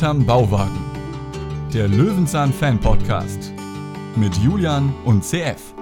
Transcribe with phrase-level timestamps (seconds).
[0.00, 0.80] Hinterm Bauwagen.
[1.74, 3.52] Der Löwenzahn Fan Podcast
[4.16, 5.74] mit Julian und CF.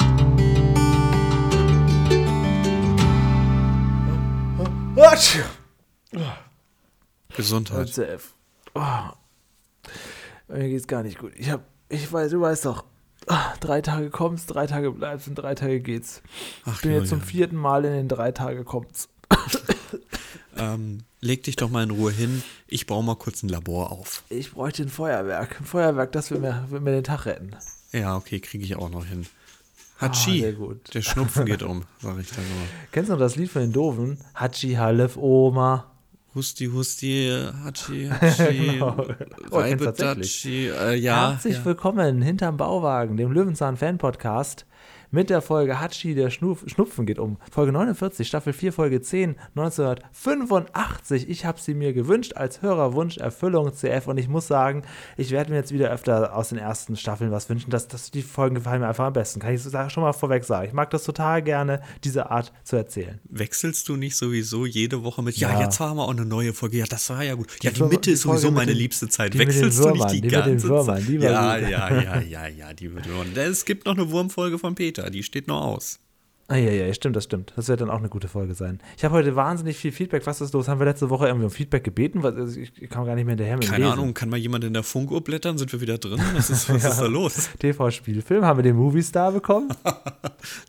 [7.36, 7.90] Gesundheit.
[7.90, 8.34] CF.
[8.74, 8.80] Oh.
[10.48, 11.30] Mir geht's gar nicht gut.
[11.36, 12.82] Ich hab, ich weiß, du weißt doch,
[13.60, 16.22] drei Tage kommst, drei Tage bleibst und drei Tage geht's.
[16.64, 19.08] Ach, Ich bin jetzt zum vierten Mal in den drei Tage kommt's.
[20.58, 22.42] Ähm, leg dich doch mal in Ruhe hin.
[22.66, 24.22] Ich baue mal kurz ein Labor auf.
[24.28, 25.60] Ich bräuchte ein Feuerwerk.
[25.60, 27.50] Ein Feuerwerk, das will mir, will mir den Tag retten.
[27.92, 29.26] Ja, okay, kriege ich auch noch hin.
[30.00, 30.52] Hatschi.
[30.52, 30.94] gut.
[30.94, 32.66] Der Schnupfen geht um, sag ich dann nur.
[32.92, 34.18] Kennst du noch das Lied von den Doofen?
[34.34, 35.92] Hatschi, Halef, Oma.
[36.34, 37.30] Husti, Husti,
[37.64, 39.06] Hatschi, Hatschi, Genau.
[39.50, 39.56] Oh?
[39.58, 40.68] Reibedatschi.
[40.68, 41.64] Äh, ja, Herzlich ja.
[41.64, 44.66] willkommen hinterm Bauwagen, dem Löwenzahn-Fan-Podcast
[45.10, 47.38] mit der Folge Hatschi, der Schnuf Schnupfen geht um.
[47.50, 51.28] Folge 49, Staffel 4, Folge 10, 1985.
[51.28, 54.06] Ich habe sie mir gewünscht als Hörerwunsch, Erfüllung, CF.
[54.06, 54.82] Und ich muss sagen,
[55.16, 57.70] ich werde mir jetzt wieder öfter aus den ersten Staffeln was wünschen.
[57.70, 59.40] Das, das, die Folgen gefallen mir einfach am besten.
[59.40, 60.66] Kann ich schon mal vorweg sagen.
[60.68, 63.18] Ich mag das total gerne, diese Art zu erzählen.
[63.30, 65.60] Wechselst du nicht sowieso jede Woche mit, ja, Ja.
[65.62, 66.78] jetzt haben wir auch eine neue Folge.
[66.78, 67.48] Ja, das war ja gut.
[67.62, 69.36] Ja, die Mitte die ist sowieso meine den- liebste Zeit.
[69.38, 71.08] Wechselst du nicht die die ganze Zeit?
[71.08, 73.28] ja, ja, ja, ja, ja, die mit Würmern.
[73.36, 76.00] Es gibt noch eine Wurmfolge von Peter, die steht noch aus.
[76.50, 77.52] Ah, ja, ja, stimmt, das stimmt.
[77.56, 78.80] Das wird dann auch eine gute Folge sein.
[78.96, 80.26] Ich habe heute wahnsinnig viel Feedback.
[80.26, 80.66] Was ist los?
[80.66, 82.24] Haben wir letzte Woche irgendwie um Feedback gebeten?
[82.24, 83.98] Also ich, kam gar nicht mehr hinterher mit Keine Lesen.
[83.98, 85.58] Ahnung, kann mal jemand in der Funkuhr blättern?
[85.58, 86.18] Sind wir wieder drin?
[86.34, 87.50] Was ist, was ist da los?
[87.58, 88.46] TV-Spielfilm.
[88.46, 89.68] Haben wir den Movie-Star bekommen?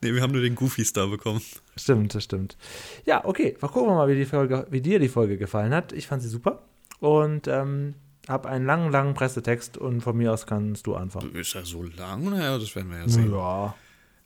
[0.01, 1.41] Nee, wir haben nur den Goofy-Star bekommen.
[1.77, 2.57] stimmt, das stimmt.
[3.05, 3.55] Ja, okay.
[3.61, 5.93] Mal gucken wir mal, wie, die Folge, wie dir die Folge gefallen hat.
[5.93, 6.63] Ich fand sie super.
[6.99, 7.93] Und ähm,
[8.27, 11.33] habe einen langen, langen Pressetext und von mir aus kannst du anfangen.
[11.35, 12.29] Ist er so lang?
[12.29, 13.31] Naja, das werden wir ja sehen.
[13.31, 13.75] Ja.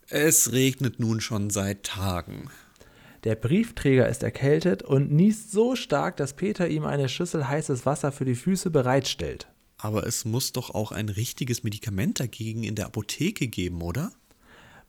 [0.09, 2.49] Es regnet nun schon seit Tagen.
[3.23, 8.11] Der Briefträger ist erkältet und niest so stark, dass Peter ihm eine Schüssel heißes Wasser
[8.11, 9.47] für die Füße bereitstellt.
[9.77, 14.11] Aber es muss doch auch ein richtiges Medikament dagegen in der Apotheke geben, oder?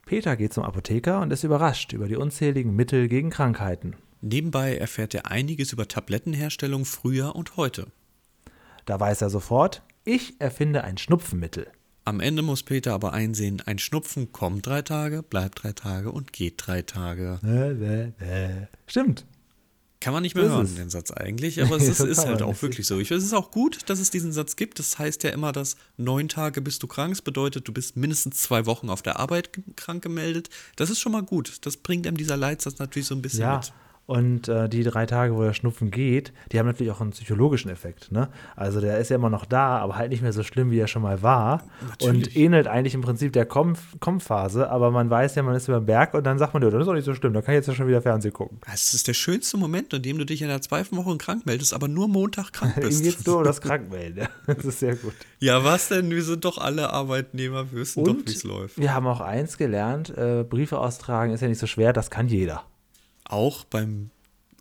[0.05, 3.95] Peter geht zum Apotheker und ist überrascht über die unzähligen Mittel gegen Krankheiten.
[4.21, 7.87] Nebenbei erfährt er einiges über Tablettenherstellung früher und heute.
[8.85, 11.67] Da weiß er sofort, ich erfinde ein Schnupfenmittel.
[12.07, 16.31] Am Ende muss Peter aber einsehen, ein Schnupfen kommt drei Tage, bleibt drei Tage und
[16.31, 17.39] geht drei Tage.
[18.85, 19.25] Stimmt.
[20.01, 20.75] Kann man nicht mehr ist hören, es.
[20.75, 22.99] den Satz eigentlich, aber es ist, Das ist halt auch wirklich so.
[22.99, 24.77] Ich, es ist auch gut, dass es diesen Satz gibt.
[24.77, 27.13] Das heißt ja immer, dass neun Tage bist du krank.
[27.13, 30.49] Das bedeutet, du bist mindestens zwei Wochen auf der Arbeit krank gemeldet.
[30.75, 31.65] Das ist schon mal gut.
[31.65, 33.57] Das bringt einem dieser Leitsatz natürlich so ein bisschen Ja.
[33.57, 33.73] mit.
[34.07, 37.71] Und äh, die drei Tage, wo der Schnupfen geht, die haben natürlich auch einen psychologischen
[37.71, 38.11] Effekt.
[38.11, 38.29] Ne?
[38.55, 40.85] Also der ist ja immer noch da, aber halt nicht mehr so schlimm, wie er
[40.87, 41.63] schon mal war.
[42.03, 42.35] Und Natürlich.
[42.35, 43.47] ähnelt eigentlich im Prinzip der
[43.99, 46.73] Komm-Phase, aber man weiß ja, man ist über den Berg und dann sagt man, das
[46.73, 48.59] ist doch nicht so schlimm, da kann ich jetzt ja schon wieder Fernsehen gucken.
[48.71, 51.73] Es ist der schönste Moment, in dem du dich in der zweiten Woche krank meldest,
[51.73, 53.03] aber nur Montag krank Ihm bist.
[53.03, 54.27] geht es nur um das Krankmelden.
[54.45, 55.13] Das ist sehr gut.
[55.39, 56.09] ja, was denn?
[56.11, 57.71] Wir sind doch alle Arbeitnehmer.
[57.71, 58.77] Wir wissen doch, Und wie es läuft.
[58.77, 62.27] wir haben auch eins gelernt, äh, Briefe austragen ist ja nicht so schwer, das kann
[62.27, 62.63] jeder.
[63.25, 64.09] Auch beim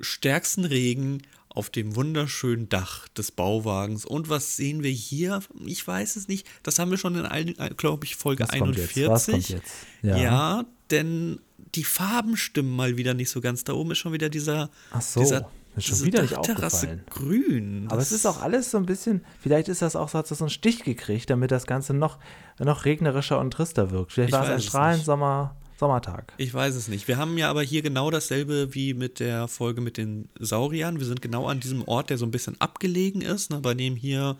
[0.01, 4.05] stärksten Regen auf dem wunderschönen Dach des Bauwagens.
[4.05, 5.41] Und was sehen wir hier?
[5.65, 6.47] Ich weiß es nicht.
[6.65, 8.97] Das haben wir schon in, glaube ich, Folge Was kommt jetzt?
[8.97, 9.09] 41.
[9.09, 9.73] Was kommt jetzt?
[10.03, 10.17] Ja.
[10.17, 10.65] Ja.
[10.91, 11.39] denn
[11.75, 13.63] die Farben stimmen mal wieder nicht so ganz.
[13.65, 17.03] Da oben ist schon wieder dieser, Ach so, dieser ist schon wieder nicht aufgefallen.
[17.11, 17.87] grün.
[17.89, 20.39] Aber es ist auch alles so ein bisschen, vielleicht ist das auch so, hat das
[20.39, 22.19] so einen Stich gekriegt, damit das Ganze noch,
[22.59, 24.13] noch regnerischer und trister wirkt.
[24.13, 25.07] Vielleicht Ich war es ein weiß es strahlend nicht.
[25.07, 26.33] Sommer, Sommertag.
[26.37, 27.09] Ich weiß es nicht.
[27.09, 30.99] Wir haben ja aber hier genau dasselbe wie mit der Folge mit den Sauriern.
[30.99, 33.97] Wir sind genau an diesem Ort, der so ein bisschen abgelegen ist, ne, bei dem
[33.97, 34.37] hier,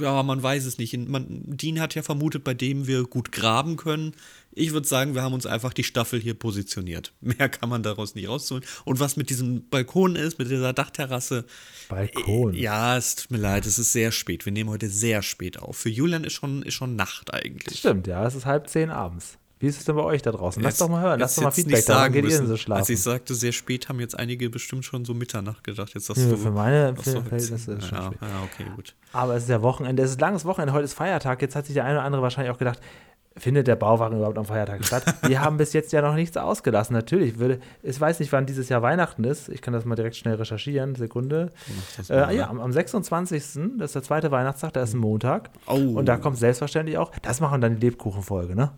[0.00, 0.96] ja, man weiß es nicht.
[0.96, 4.14] Man, Dean hat ja vermutet, bei dem wir gut graben können.
[4.52, 7.12] Ich würde sagen, wir haben uns einfach die Staffel hier positioniert.
[7.20, 8.64] Mehr kann man daraus nicht rausholen.
[8.86, 11.44] Und was mit diesem Balkon ist, mit dieser Dachterrasse,
[11.90, 12.54] Balkon.
[12.54, 14.46] ja, es tut mir leid, es ist sehr spät.
[14.46, 15.76] Wir nehmen heute sehr spät auf.
[15.76, 17.78] Für Julian ist schon, ist schon Nacht eigentlich.
[17.78, 19.36] Stimmt, ja, es ist halb zehn abends.
[19.60, 20.62] Wie ist es denn bei euch da draußen?
[20.62, 22.48] Lass Jetzt- doch mal hören, lass doch mal Feedback da, sagen geht ihr denn müssen.
[22.48, 22.80] so schlafen?
[22.80, 25.92] Als ich sagte, sehr spät, haben jetzt einige bestimmt schon so Mitternacht gedacht.
[25.94, 28.18] Jetzt sagst Ja, du, für meine Verhältnisse ist schon ja, spät.
[28.22, 28.94] ja, okay, gut.
[29.12, 31.40] Aber es ist ja Wochenende, es ist langes Wochenende, heute ist Feiertag.
[31.42, 32.80] Jetzt hat sich der eine oder andere wahrscheinlich auch gedacht,
[33.36, 35.04] findet der Bauwagen überhaupt am Feiertag statt?
[35.22, 36.94] Wir haben bis jetzt ja noch nichts ausgelassen.
[36.94, 39.48] Natürlich würde, ich weiß nicht, wann dieses Jahr Weihnachten ist.
[39.50, 40.94] Ich kann das mal direkt schnell recherchieren.
[40.94, 41.50] Sekunde.
[42.08, 42.48] mal, Äh, ja, ne?
[42.48, 43.42] am, am 26.
[43.78, 45.50] Das ist der zweite Weihnachtstag, der ist ein Montag.
[45.66, 45.74] Oh.
[45.74, 48.72] Und da kommt selbstverständlich auch, das machen dann die Lebkuchenfolge, ne?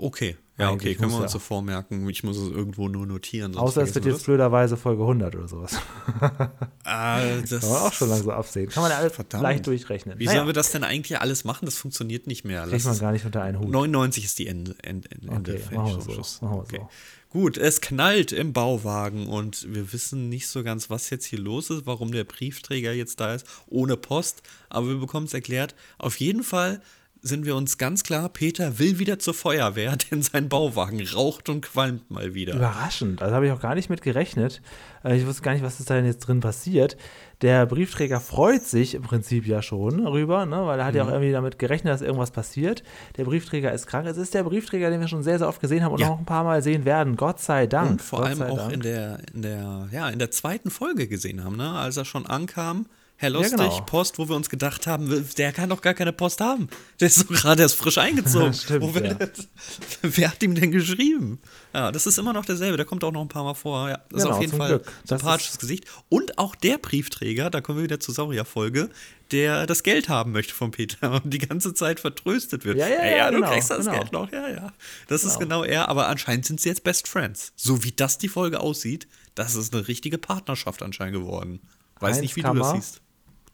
[0.00, 2.08] Okay, Ja, okay, können wir uns so vormerken.
[2.08, 3.56] Ich muss es irgendwo nur notieren.
[3.56, 5.72] Außer es wird jetzt blöderweise Folge 100 oder sowas.
[6.20, 6.48] das.
[6.84, 8.68] Ah, das Kann man auch schon langsam absehen.
[8.70, 9.42] Kann man alles Verdammt.
[9.42, 10.18] leicht durchrechnen.
[10.18, 11.66] Wie Naja, sollen wir das denn eigentlich alles machen?
[11.66, 12.66] Das funktioniert nicht mehr.
[12.66, 13.68] kriegt man gar nicht unter einen Hut.
[13.70, 14.74] 99 ist die Ende.
[14.82, 16.44] Ende, Ende Okay, machen wir so.
[16.46, 16.78] Machen wir Okay.
[16.80, 16.88] so.
[17.30, 21.68] Gut, es knallt im Bauwagen und wir wissen nicht so ganz, was jetzt hier los
[21.68, 24.42] ist, warum der Briefträger jetzt da ist, ohne Post.
[24.70, 25.74] Aber wir bekommen es erklärt.
[25.98, 26.80] Auf jeden Fall
[27.22, 31.62] sind wir uns ganz klar, Peter will wieder zur Feuerwehr, denn sein Bauwagen raucht und
[31.62, 32.54] qualmt mal wieder.
[32.54, 33.20] Überraschend.
[33.22, 34.62] Also habe ich auch gar nicht mit gerechnet.
[35.04, 36.96] Äh, Ich wusste gar nicht, was ist da denn jetzt drin passiert.
[37.42, 40.66] Der Briefträger freut sich im Prinzip ja schon darüber, ne?
[40.66, 41.08] weil er hat ja Mhm.
[41.10, 42.82] auch irgendwie damit gerechnet, dass irgendwas passiert.
[43.16, 44.06] Der Briefträger ist krank.
[44.08, 46.08] Es ist der Briefträger, den wir schon sehr, sehr oft gesehen haben und Ja.
[46.08, 47.16] noch ein paar Mal sehen werden.
[47.16, 47.90] Gott sei Dank.
[47.92, 48.72] Und vor Gott allem auch Dank.
[48.72, 51.70] in der, in der, ja, in der zweiten Folge gesehen haben, ne?
[51.70, 52.86] als er schon ankam.
[53.20, 53.80] Herr Ja, Lustig, genau.
[53.80, 56.68] Post, wo wir uns gedacht haben, der kann doch gar keine Post haben.
[57.00, 58.54] Der ist so gerade erst frisch eingezogen.
[58.54, 59.16] Stimmt, wir ja.
[60.02, 61.40] wer hat ihm denn geschrieben?
[61.74, 63.88] Ja, das ist immer noch derselbe, der kommt auch noch ein paar Mal vor.
[63.88, 64.86] Ja, das ist Genau, auf jeden Fall Glück.
[64.86, 65.84] ein sympathisches Gesicht.
[66.08, 68.88] Und auch der Briefträger, da kommen wir wieder zur Saurierfolge,
[69.32, 72.78] der das Geld haben möchte von Peter und die ganze Zeit vertröstet wird.
[72.78, 73.98] Ja, ja, Ey, ja, du genau, kriegst das genau.
[73.98, 74.72] Geld noch, ja, ja.
[75.08, 77.52] Das ist genau er, aber anscheinend sind sie jetzt Best Friends.
[77.56, 81.58] So wie das die Folge aussieht, das ist eine richtige Partnerschaft anscheinend geworden.
[82.00, 82.54] Weiß Heinz nicht, wie Kammer.
[82.54, 83.00] du das siehst.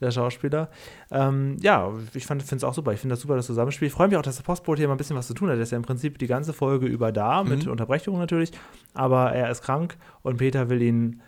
[0.01, 0.69] Der Schauspieler.
[1.11, 2.93] Ähm, ja, ich finde es auch super.
[2.93, 3.87] Ich finde das super, das Zusammenspiel.
[3.89, 5.57] Ich freue mich auch, dass der Postbote hier mal ein bisschen was zu tun hat.
[5.57, 7.49] Der ist ja im Prinzip die ganze Folge über da, Mhm.
[7.51, 8.53] mit Unterbrechungen natürlich.
[8.95, 11.21] Aber er ist krank und Peter will ihn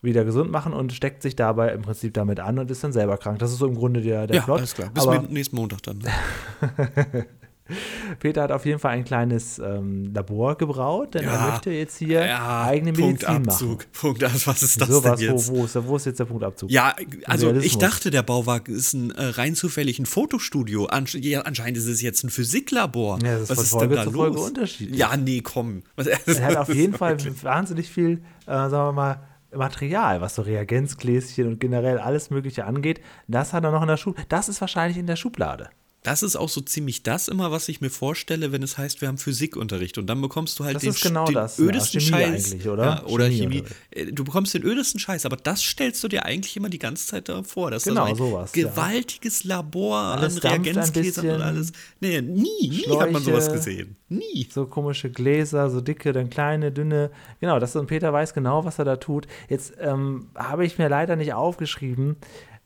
[0.00, 3.16] wieder gesund machen und steckt sich dabei im Prinzip damit an und ist dann selber
[3.18, 3.40] krank.
[3.40, 4.58] Das ist so im Grunde der, der Ja, Plot.
[4.58, 4.90] alles klar.
[4.94, 5.98] Bis Aber nächsten Montag dann.
[8.20, 12.22] Peter hat auf jeden Fall ein kleines ähm, Labor gebraut, denn er möchte jetzt hier
[12.22, 13.78] eigene Medizin Punktabzug.
[13.78, 13.88] machen.
[13.92, 15.50] Punkt, was ist das Sowas, denn jetzt?
[15.50, 16.70] wo, wo, ist, wo ist jetzt der Punktabzug?
[16.70, 16.94] Ja,
[17.26, 20.86] also ich dachte, der Bauwagen ist ein äh, rein zufällig ein Fotostudio.
[20.86, 23.18] Ansch ja, anscheinend ist es jetzt ein Physiklabor.
[23.22, 24.14] Ja, das ist Was ist Folge denn da los?
[24.14, 24.98] Folge unterschiedlich.
[24.98, 25.82] Ja, nee, komm.
[25.96, 29.20] Was, Er hat auf jeden Fall wahnsinnig viel, äh, sagen wir mal,
[29.54, 33.00] Material, was so Reagenzgläschen und generell alles Mögliche angeht.
[33.28, 34.26] Das hat er noch in der Schublade.
[34.28, 35.70] Das ist wahrscheinlich in der Schublade.
[36.04, 39.08] Das ist auch so ziemlich das immer, was ich mir vorstelle, wenn es heißt, wir
[39.08, 39.98] haben Physikunterricht.
[39.98, 41.64] Und dann bekommst du halt Das den, ist genau den das, ja.
[41.64, 42.52] ödesten Chemie Scheiß.
[42.52, 42.84] eigentlich, oder?
[42.84, 43.38] Ja, oder Chemie.
[43.38, 43.76] Chemieunterricht.
[43.90, 47.06] Äh, Du bekommst den ödesten Scheiß, aber das stellst du dir eigentlich immer die ganze
[47.06, 47.70] Zeit vor.
[47.72, 48.68] Das Genau, ist also ein sowas, ja.
[48.68, 51.72] gewaltiges Labor Alles an Reagenzgläsern und alles.
[52.00, 53.42] Nee, nie, nie hat man Schläuche.
[53.42, 53.96] sowas gesehen.
[54.08, 54.48] Nie.
[54.50, 57.10] So komische Gläser, so dicke, dann kleine, dünne.
[57.40, 59.26] Genau, das und Peter weiß genau, was er da tut.
[59.48, 62.16] Jetzt ähm, habe ich mir leider nicht aufgeschrieben.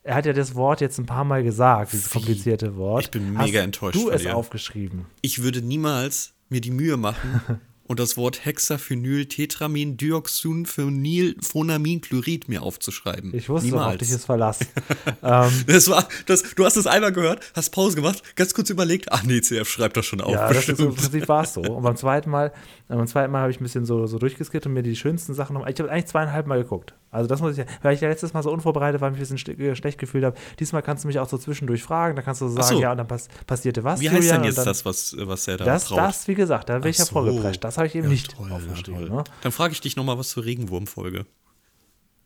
[0.05, 3.05] Er hat ja das Wort jetzt ein paar Mal gesagt, dieses komplizierte Wort.
[3.05, 4.35] Ich bin Hast mega enttäuscht Du von es dir.
[4.37, 5.07] aufgeschrieben.
[5.21, 7.41] Ich würde niemals mir die Mühe machen
[7.87, 13.33] und das Wort Hexaphenyl Tetramin Dioxynphenyl Phonamidchlorid mir aufzuschreiben.
[13.33, 13.93] Ich wusste, niemals.
[13.95, 14.59] auf dich ist Verlass.
[15.23, 19.13] ähm, Das war, das, du hast es einmal gehört, hast Pause gemacht, ganz kurz überlegt,
[19.13, 20.33] ach nee, CF schreibt das schon auf.
[20.33, 20.97] Ja, das ist, im bestimmt.
[20.97, 21.61] Prinzip war es so.
[21.61, 22.53] Und beim zweiten Mal,
[22.99, 25.55] beim zweiten Mal habe ich ein bisschen so, so durchgeskippt und mir die schönsten Sachen
[25.55, 25.67] noch.
[25.67, 26.95] Ich habe eigentlich zweieinhalb Mal geguckt.
[27.11, 29.39] Also das muss ich, weil ich ja letztes Mal so unvorbereitet war, mich ein bisschen
[29.39, 30.37] sch schlecht gefühlt habe.
[30.59, 32.81] Diesmal kannst du mich auch so zwischendurch fragen, da kannst du so sagen, so.
[32.83, 34.01] ja, und dann pass passierte was.
[34.01, 35.99] Wie heißt Julian, denn und jetzt dann, das, was, was er da Das, braut?
[35.99, 37.13] das, wie gesagt, da bin ich Ach ja so.
[37.13, 37.63] vorgeprescht.
[37.65, 39.09] Das habe ich eben Ja, nicht toll, ja, aufgeschrieben.
[39.09, 39.25] Ne?
[39.43, 41.27] Dann frage ich dich nochmal was zur Regenwurmfolge.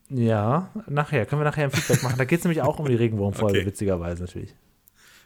[0.09, 1.25] Ja, nachher.
[1.25, 2.17] Können wir nachher ein Feedback machen.
[2.17, 3.65] Da geht es nämlich auch um die Regenwurmfolge, Okay.
[3.67, 4.55] witzigerweise natürlich.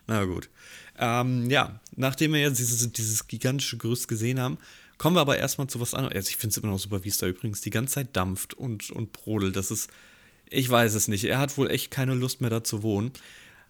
[0.08, 0.50] Na gut.
[0.98, 4.58] Ähm, ja, nachdem wir jetzt dieses, dieses gigantische Gerüst gesehen haben,
[5.02, 6.16] kommen wir aber erstmal zu was anderem.
[6.16, 8.54] Also ich finde es immer noch super, wie es da übrigens die ganze Zeit dampft
[8.54, 9.56] und, und brodelt.
[9.56, 9.90] Das ist,
[10.48, 11.24] ich weiß es nicht.
[11.24, 13.12] Er hat wohl echt keine Lust mehr da zu wohnen.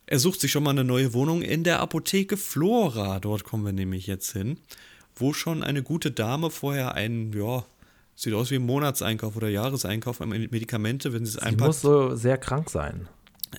[0.07, 3.21] Er sucht sich schon mal eine neue Wohnung in der Apotheke Flora.
[3.21, 4.57] Dort kommen wir nämlich jetzt hin,
[5.15, 7.63] wo schon eine gute Dame vorher einen, ja,
[8.13, 11.65] sieht aus wie ein Monatseinkauf oder Jahreseinkauf an Medikamente, wenn sie es einpackt.
[11.65, 13.07] muss so sehr krank sein.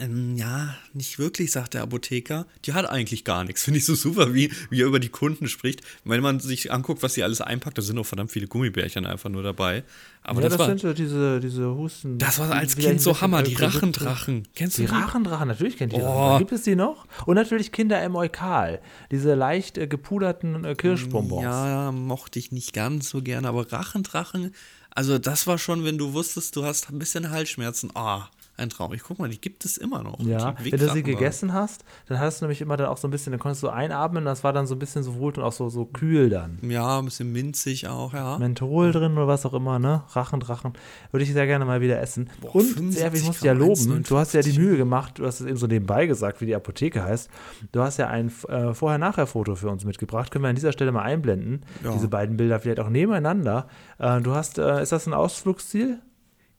[0.01, 2.47] Ähm, ja, nicht wirklich, sagt der Apotheker.
[2.65, 3.63] Die hat eigentlich gar nichts.
[3.65, 5.83] Finde ich so super, wie, wie er über die Kunden spricht.
[6.05, 9.29] Wenn man sich anguckt, was sie alles einpackt, da sind auch verdammt viele Gummibärchen einfach
[9.31, 9.85] nur dabei.
[10.23, 12.19] Aber ja, das, das, war, sind so diese, diese Husten.
[12.19, 13.43] das war als Kind so Hammer.
[13.43, 13.77] Die Produkte.
[13.77, 14.49] Rachendrachen.
[14.55, 14.95] Kennst du Die die?
[14.95, 16.09] Rachendrachen, natürlich kennt ihr die Oh.
[16.09, 16.39] Rachendrachen.
[16.39, 17.07] Gibt es die noch?
[17.27, 18.81] Und natürlich Kinder im Eukal.
[19.11, 21.43] Diese leicht äh, gepuderten äh, Kirschbonbons.
[21.43, 23.49] Ja, mochte ich nicht ganz so gerne.
[23.49, 24.55] Aber Rachendrachen,
[24.91, 27.91] also das war schon, wenn du wusstest, du hast ein bisschen Halsschmerzen.
[27.95, 28.93] Ah, ein Traum.
[28.93, 30.21] Ich guck mal, die gibt es immer noch.
[30.21, 33.11] Ja, wenn du sie gegessen hast, dann hast du nämlich immer dann auch so ein
[33.11, 35.53] bisschen, dann konntest du einatmen, das war dann so ein bisschen so wohl und auch
[35.53, 36.59] so, so kühl dann.
[36.63, 38.39] Ja, ein bisschen minzig auch, ja.
[38.39, 40.03] Menthol drin oder was auch immer, ne?
[40.11, 40.75] Rachendrachen.
[41.11, 42.29] Würde ich sehr gerne mal wieder essen.
[42.41, 44.61] Boah, und 75 sehr, ich muss dir ja loben, du hast ja die 1,59.
[44.61, 47.31] Mühe gemacht, du hast es eben so nebenbei gesagt, wie die Apotheke heißt.
[47.73, 50.31] Du hast ja ein äh, Vorher-Nachher-Foto für uns mitgebracht.
[50.31, 51.65] Können wir an dieser Stelle mal einblenden.
[51.83, 51.93] Ja.
[51.93, 53.67] Diese beiden Bilder vielleicht auch nebeneinander.
[53.99, 56.01] Äh, du hast, äh, ist das ein Ausflugsziel?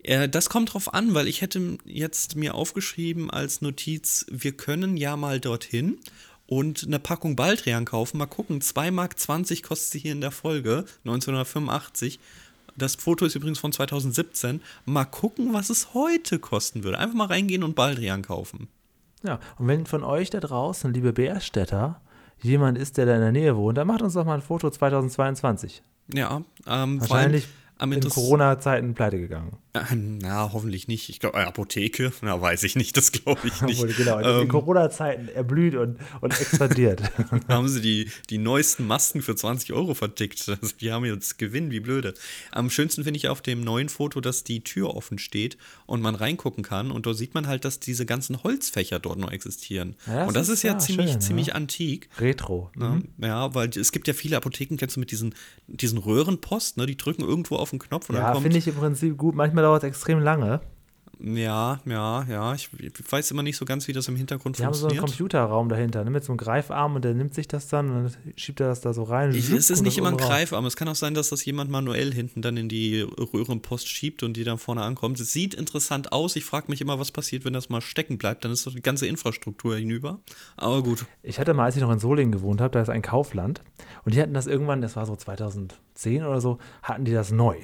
[0.04, 4.98] Äh, das kommt drauf an, weil ich hätte jetzt mir aufgeschrieben als Notiz, wir können
[4.98, 5.98] ja mal dorthin
[6.46, 8.18] und eine Packung Baldrian kaufen.
[8.18, 9.16] Mal gucken, 2,20 Mark
[9.64, 12.20] kostet sie hier in der Folge, 1985.
[12.76, 14.62] Das Foto ist übrigens von 2017.
[14.86, 16.98] Mal gucken, was es heute kosten würde.
[16.98, 18.68] Einfach mal reingehen und Baldrian kaufen.
[19.24, 22.02] Ja, und wenn von euch da draußen, liebe Bärstädter,
[22.42, 24.70] jemand ist, der da in der Nähe wohnt, dann macht uns doch mal ein Foto
[24.70, 25.82] 2022.
[26.14, 29.58] Ja, ähm, Wahrscheinlich am in Corona-Zeiten pleite gegangen.
[29.74, 31.10] Äh, Na, hoffentlich nicht.
[31.10, 33.98] Ich glaube, Apotheke, na, weiß ich nicht, das glaube ich nicht.
[33.98, 37.02] Genau, in Ähm, Corona-Zeiten erblüht und, und expandiert.
[37.48, 40.48] Da haben sie die, die neuesten Masken für 20 Euro vertickt.
[40.48, 42.14] Also die haben jetzt Gewinn, wie blöde.
[42.52, 46.14] Am schönsten finde ich auf dem neuen Foto, dass die Tür offen steht und man
[46.16, 46.92] reingucken kann.
[46.92, 49.96] Und dort sieht man halt, dass diese ganzen Holzfächer dort noch existieren.
[50.06, 51.54] Ja, das und das ist- ist, ja, ja, ziemlich, schön, ziemlich ja.
[51.56, 52.10] antik.
[52.20, 52.70] Retro.
[52.76, 53.02] Ne?
[53.18, 55.34] Ja, weil es gibt ja viele Apotheken, kennst du mit diesen,
[55.68, 56.86] diesen Röhrenpost, ne?
[56.86, 58.44] Die drücken irgendwo auf den Knopf und Ja, dann kommt.
[58.44, 59.36] finde ich im Prinzip gut.
[59.36, 60.62] Manchmal dauert es extrem lange.
[61.26, 62.54] Ja, ja, ja.
[62.54, 64.98] Ich, ich weiß immer nicht so ganz, wie das im Hintergrund Die haben so einen
[64.98, 65.32] funktioniert.
[65.32, 68.60] Computerraum dahinter, ne, mit so einem Greifarm und der nimmt sich das dann und schiebt
[68.60, 69.34] er das da so rein.
[69.34, 70.18] Ich, es ist nicht immer ein.
[70.18, 70.66] Greifarm.
[70.66, 74.36] Es kann auch sein, dass das jemand manuell hinten dann in die Röhrenpost schiebt und
[74.36, 75.18] die dann vorne ankommt.
[75.22, 76.36] Es sieht interessant aus.
[76.36, 78.44] Ich frage mich immer, was passiert, wenn das mal stecken bleibt.
[78.44, 80.20] Dann ist doch die ganze Infrastruktur hinüber.
[80.58, 81.06] Aber gut.
[81.22, 83.62] Ich hatte mal, als ich noch in Solingen gewohnt habe, da ist ein Kaufland
[84.04, 87.56] und die hatten das irgendwann, das war so 2010 oder so, hatten die das neu.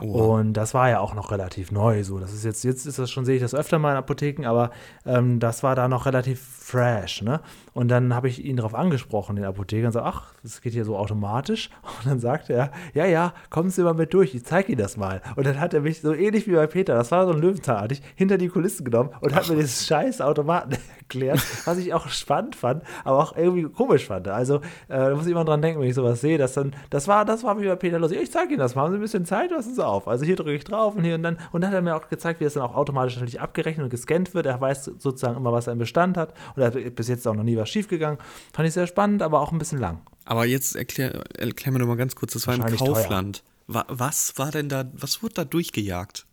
[0.00, 2.04] Und das war ja auch noch relativ neu.
[2.04, 4.46] So, das ist jetzt, jetzt ist das schon, sehe ich das öfter mal in Apotheken,
[4.46, 4.70] aber
[5.06, 7.40] ähm, das war da noch relativ fresh, ne?
[7.74, 10.84] Und dann habe ich ihn darauf angesprochen, den Apotheker, und so, ach, das geht hier
[10.84, 11.70] so automatisch.
[11.98, 14.96] Und dann sagte er, ja, ja, kommen Sie mal mit durch, ich zeige Ihnen das
[14.96, 15.22] mal.
[15.36, 18.02] Und dann hat er mich so ähnlich wie bei Peter, das war so ein Löwenzahnartig,
[18.14, 22.56] hinter die Kulissen genommen und hat mir dieses scheiß Automaten erklärt, was ich auch spannend
[22.56, 24.28] fand, aber auch irgendwie komisch fand.
[24.28, 27.08] Also, äh, da muss ich immer dran denken, wenn ich sowas sehe, dass dann, das
[27.08, 28.12] war, das war wie bei Peter los.
[28.12, 30.08] Ich zeige Ihnen das mal, haben Sie ein bisschen Zeit, lassen Sie auf.
[30.08, 32.08] Also hier drücke ich drauf und hier und dann, und dann hat er mir auch
[32.08, 34.46] gezeigt, wie das dann auch automatisch natürlich abgerechnet und gescannt wird.
[34.46, 36.34] Er weiß sozusagen immer, was er im Bestand hat.
[36.54, 38.18] Und er hat bis jetzt auch noch nie was schiefgegangen.
[38.52, 40.00] Fand ich sehr spannend, aber auch ein bisschen lang.
[40.24, 42.32] Aber jetzt erklär, erklär mir noch mal ganz kurz.
[42.32, 42.76] Das war im teuer.
[42.76, 43.42] Kaufland.
[43.66, 46.26] Wa was war denn da, was wurde da durchgejagt?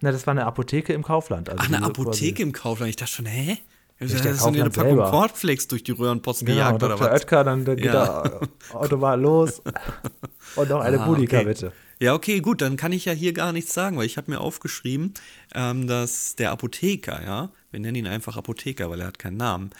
[0.00, 1.48] Na, das war eine Apotheke im Kaufland.
[1.48, 2.90] Also Ach, eine Apotheke im Kaufland.
[2.90, 3.58] Ich dachte schon, hä?
[3.98, 5.10] Das der ist so eine Packung selber.
[5.10, 7.06] Cornflakes durch die Röhrenpost Genau, gejagt oder Dr.
[7.12, 7.20] was?
[7.22, 8.22] Oetker, dann, geht Ja.
[8.24, 8.40] er
[8.74, 9.62] Automat los.
[10.56, 11.46] Und noch eine Ah, Budika, okay.
[11.46, 11.72] bitte.
[11.98, 14.40] Ja, okay, gut, dann kann ich ja hier gar nichts sagen, weil ich habe mir
[14.40, 15.14] aufgeschrieben,
[15.54, 19.70] ähm, dass der Apotheker, ja, wir nennen ihn einfach Apotheker, weil er hat keinen Namen.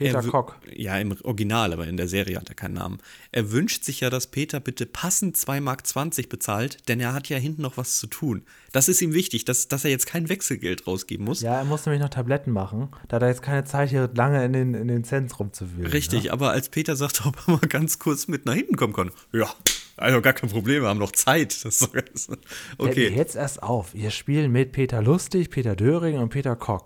[0.00, 0.54] Peter Er Koch.
[0.74, 2.98] Ja, im Original, aber in der Serie hat er keinen Namen.
[3.32, 7.36] Er wünscht sich ja, dass Peter bitte passend 2,20 Mark bezahlt, denn er hat ja
[7.36, 8.42] hinten noch was zu tun.
[8.72, 11.42] Das ist ihm wichtig, dass, dass er jetzt kein Wechselgeld rausgeben muss.
[11.42, 12.88] Ja, er muss nämlich noch Tabletten machen.
[13.08, 15.90] Da hat er jetzt keine Zeit, hier lange in den, in den Zentrum zu wühlen.
[15.90, 16.32] Richtig, Ne?
[16.32, 19.52] aber als Peter sagt, ob er mal ganz kurz mit nach hinten kommen kann, ja,
[19.98, 21.62] also gar kein Problem, wir haben noch Zeit.
[21.64, 22.30] Das ist
[22.78, 23.10] okay.
[23.10, 23.92] mir jetzt erst auf.
[23.92, 26.84] Wir spielen mit Peter Lustig, Peter Döring und Peter Koch.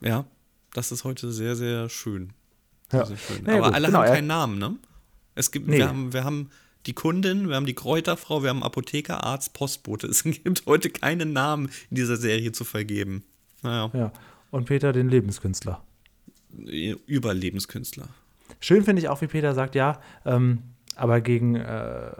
[0.00, 0.24] Ja,
[0.72, 2.32] das ist heute sehr, sehr schön.
[2.92, 3.04] Ja.
[3.06, 3.44] Schön.
[3.44, 4.76] Naja, Aber gut, alle genau, haben keinen Namen, ne?
[5.34, 5.78] Es gibt, Nee.
[5.78, 6.50] wir, haben, wir haben
[6.86, 10.06] die Kundin, wir haben die Kräuterfrau, wir haben Apotheker, Arzt, Postbote.
[10.06, 13.24] Es gibt heute keinen Namen in dieser Serie zu vergeben.
[13.62, 14.12] Naja, Ja.
[14.50, 15.82] Und Peter den Lebenskünstler.
[17.06, 18.08] Überlebenskünstler.
[18.60, 20.62] Schön finde ich auch, wie Peter sagt, ja, ähm,
[20.96, 22.10] aber gegen, äh,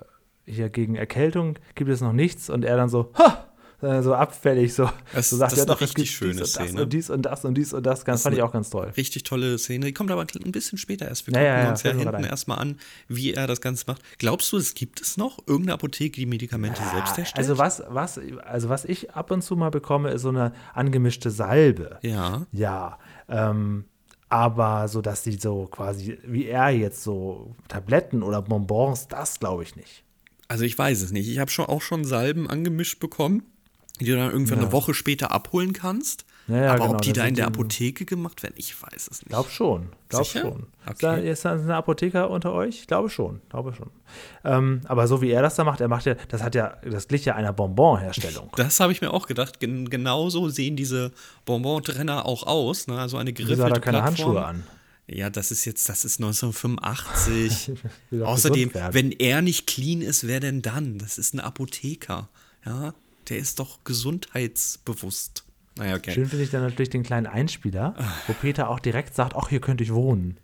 [0.46, 2.50] hier gegen Erkältung gibt es noch nichts.
[2.50, 3.47] Und er dann so, ha!
[3.80, 6.56] Äh, So abfällig, so, Das- so sagt das ja ist eine richtig schöne dies und
[6.56, 6.82] das Szene.
[6.82, 8.04] und dies und das und dies und das.
[8.04, 8.92] Ganz, ist fand ich auch ganz toll.
[8.96, 9.86] Richtig tolle Szene.
[9.86, 11.26] Die kommt aber ein bisschen später erst.
[11.28, 14.02] Wir gucken ja, ja, uns ja hinten erstmal an, wie er das Ganze macht.
[14.18, 15.38] Glaubst du, es gibt es noch?
[15.46, 17.38] Irgendeine Apotheke, die Medikamente selbst herstellt?
[17.38, 21.30] Also was, was, also was ich ab und zu mal bekomme, ist so eine angemischte
[21.30, 21.98] Salbe.
[22.02, 22.46] Ja.
[22.50, 23.84] Ja, ähm,
[24.28, 29.62] aber so, dass die so quasi, wie er jetzt so Tabletten oder Bonbons, das glaube
[29.62, 30.02] ich nicht.
[30.48, 31.28] Also ich weiß es nicht.
[31.28, 33.42] Ich habe schon auch schon Salben angemischt bekommen,
[34.00, 34.64] die du dann irgendwann Ja.
[34.64, 36.24] eine Woche später abholen kannst.
[36.46, 39.20] Ja, ja, Aber genau, ob die da in der Apotheke gemacht werden, ich weiß es
[39.20, 39.28] nicht.
[39.28, 40.40] Glaub schon, glaub Sicher?
[40.40, 40.66] schon.
[40.86, 40.92] Okay.
[40.92, 42.86] Ist da, ist da ein Apotheker unter euch?
[42.86, 43.90] Glaube schon, glaube schon.
[44.44, 47.06] Ähm, aber so wie er das da macht, er macht ja, das hat ja, das
[47.08, 48.50] glich ja einer Bonbon-Herstellung.
[48.56, 49.60] Das habe ich mir auch gedacht.
[49.60, 51.12] Gen genauso sehen diese
[51.44, 52.86] Bonbon-Trenner auch aus.
[52.86, 52.98] Ne?
[52.98, 54.36] Also eine Wieso hat er geriffelte keine Plattform.
[54.36, 54.64] Handschuhe an?
[55.06, 57.72] Ja, das ist jetzt, das ist 1985.
[58.10, 60.98] Will doch Außerdem, wenn er nicht clean ist, wer denn dann?
[60.98, 62.28] Das ist ein Apotheker.
[62.64, 62.94] Ja,
[63.28, 65.44] der ist doch gesundheitsbewusst.
[65.76, 66.12] Naja, okay.
[66.12, 67.94] Schön finde ich dann natürlich den kleinen Einspieler,
[68.26, 70.38] wo Peter auch direkt sagt, ach, hier könnte ich wohnen.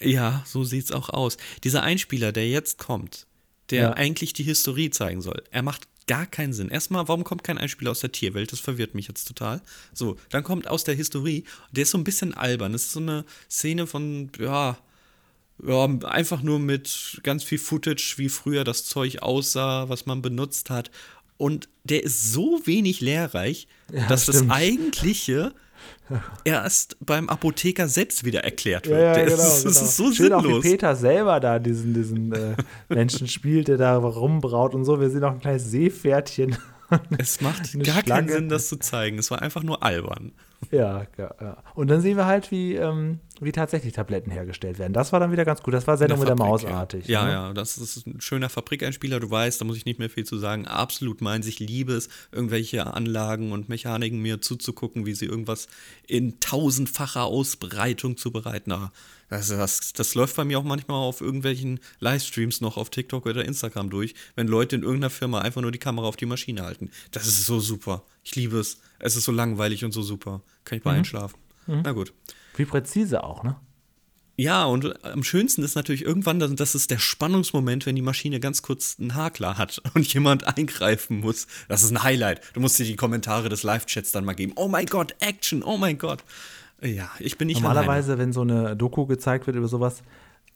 [0.00, 1.36] Ja, so sieht's auch aus.
[1.64, 3.26] Dieser Einspieler, der jetzt kommt,
[3.70, 3.92] der Ja.
[3.92, 6.70] eigentlich die Historie zeigen soll, er macht gar keinen Sinn.
[6.70, 8.50] Erstmal, warum kommt kein Einspieler aus der Tierwelt?
[8.50, 9.60] Das verwirrt mich jetzt total.
[9.92, 12.72] So, dann kommt aus der Historie, der ist so ein bisschen albern.
[12.72, 14.78] Das ist so eine Szene von, ja,
[15.66, 20.70] ja, einfach nur mit ganz viel Footage, wie früher das Zeug aussah, was man benutzt
[20.70, 20.90] hat.
[21.38, 23.68] Und der ist so wenig lehrreich,
[24.08, 24.50] dass stimmt.
[24.50, 25.52] das eigentliche
[26.44, 28.98] erst beim Apotheker selbst wieder erklärt wird.
[28.98, 29.64] Ja, ja, genau, ist, genau.
[29.64, 30.64] Das ist so Schön auch, wie sinnlos.
[30.64, 32.56] Peter selber da diesen, diesen äh,
[32.88, 35.00] Menschen spielt, der da rumbraut und so.
[35.00, 36.56] Wir sehen auch ein kleines Seepferdchen.
[37.18, 38.32] Es macht gar keinen Schlange.
[38.32, 39.18] Sinn, das zu zeigen.
[39.18, 40.32] Es war einfach nur albern.
[40.70, 41.62] Ja, ja, ja.
[41.74, 44.92] Und dann sehen wir halt, wie, ähm, wie tatsächlich Tabletten hergestellt werden.
[44.92, 45.72] Das war dann wieder ganz gut.
[45.72, 47.06] Das war Sendung In mit der Fabrik, Maus artig.
[47.06, 47.32] Ja, ne?
[47.32, 49.20] ja, das ist ein schöner Fabrikeinspieler.
[49.20, 50.66] Du weißt, da muss ich nicht mehr viel zu sagen.
[50.66, 51.46] Absolut meins.
[51.46, 55.68] Ich liebe es, irgendwelche Anlagen und Mechaniken mir zuzugucken, wie sie irgendwas
[56.06, 58.72] in tausendfacher Ausbreitung zubereiten.
[58.72, 58.90] Ah,
[59.30, 63.44] Das, das, das läuft bei mir auch manchmal auf irgendwelchen Livestreams noch auf TikTok oder
[63.44, 66.90] Instagram durch, wenn Leute in irgendeiner Firma einfach nur die Kamera auf die Maschine halten.
[67.12, 68.02] Das ist so super.
[68.28, 68.78] Ich liebe es.
[68.98, 70.42] Es ist so langweilig und so super.
[70.64, 70.90] Kann ich Mhm.
[70.90, 71.38] mal einschlafen.
[71.66, 72.12] Na gut.
[72.56, 73.56] Wie präzise auch, ne?
[74.36, 78.60] Ja, und am schönsten ist natürlich irgendwann, das- ist der Spannungsmoment, wenn die Maschine ganz
[78.60, 81.46] kurz einen Hakler hat und jemand eingreifen muss.
[81.68, 82.42] Das ist ein Highlight.
[82.52, 84.52] Du musst dir die Kommentare des Live-Chats dann mal geben.
[84.56, 86.22] Oh mein Gott, Action, oh mein Gott.
[86.82, 90.02] Ja, ich bin nicht Normalerweise, wenn so eine Doku gezeigt wird über sowas,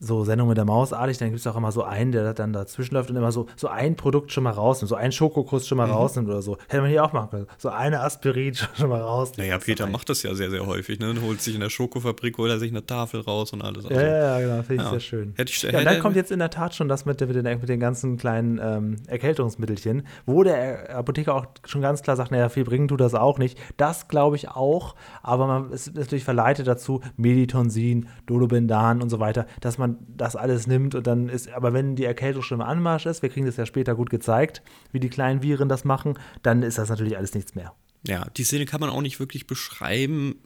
[0.04, 2.52] so Sendung mit der Maus artig, dann gibt es auch immer so einen, der dann
[2.52, 5.78] dazwischen läuft und immer so, so ein Produkt schon mal rausnimmt, so einen Schokokuss schon
[5.78, 5.92] mal Mhm.
[5.92, 6.56] rausnimmt oder so.
[6.68, 7.46] Hätte man hier auch machen können.
[7.56, 9.38] So eine Aspirin schon mal rausnimmt.
[9.38, 10.98] Naja, Peter macht das ja sehr, sehr häufig.
[10.98, 11.14] Ne?
[11.24, 13.84] Holt sich in der Schokofabrik, holt er sich eine Tafel raus und alles.
[13.86, 14.90] Also, Ja, ja, ja, genau, finde ich Ja.
[14.90, 15.34] sehr schön.
[15.36, 17.36] Hätte ich- ja, und dann kommt jetzt in der Tat schon das mit, der- mit,
[17.36, 22.30] den, mit den ganzen kleinen ähm, Erkältungsmittelchen, wo der Apotheker auch schon ganz klar sagt,
[22.32, 23.56] naja, viel bringen tut das auch nicht.
[23.76, 29.46] Das glaube ich auch, aber man ist natürlich verleitet dazu, Meditonsin, Dolobendan und so weiter,
[29.60, 33.06] dass man das alles nimmt und dann ist, aber wenn die Erkältung schon im Anmarsch
[33.06, 36.62] ist, wir kriegen das ja später gut gezeigt, wie die kleinen Viren das machen, dann
[36.62, 37.74] ist das natürlich alles nichts mehr.
[38.06, 40.36] Ja, die Szene kann man auch nicht wirklich beschreiben.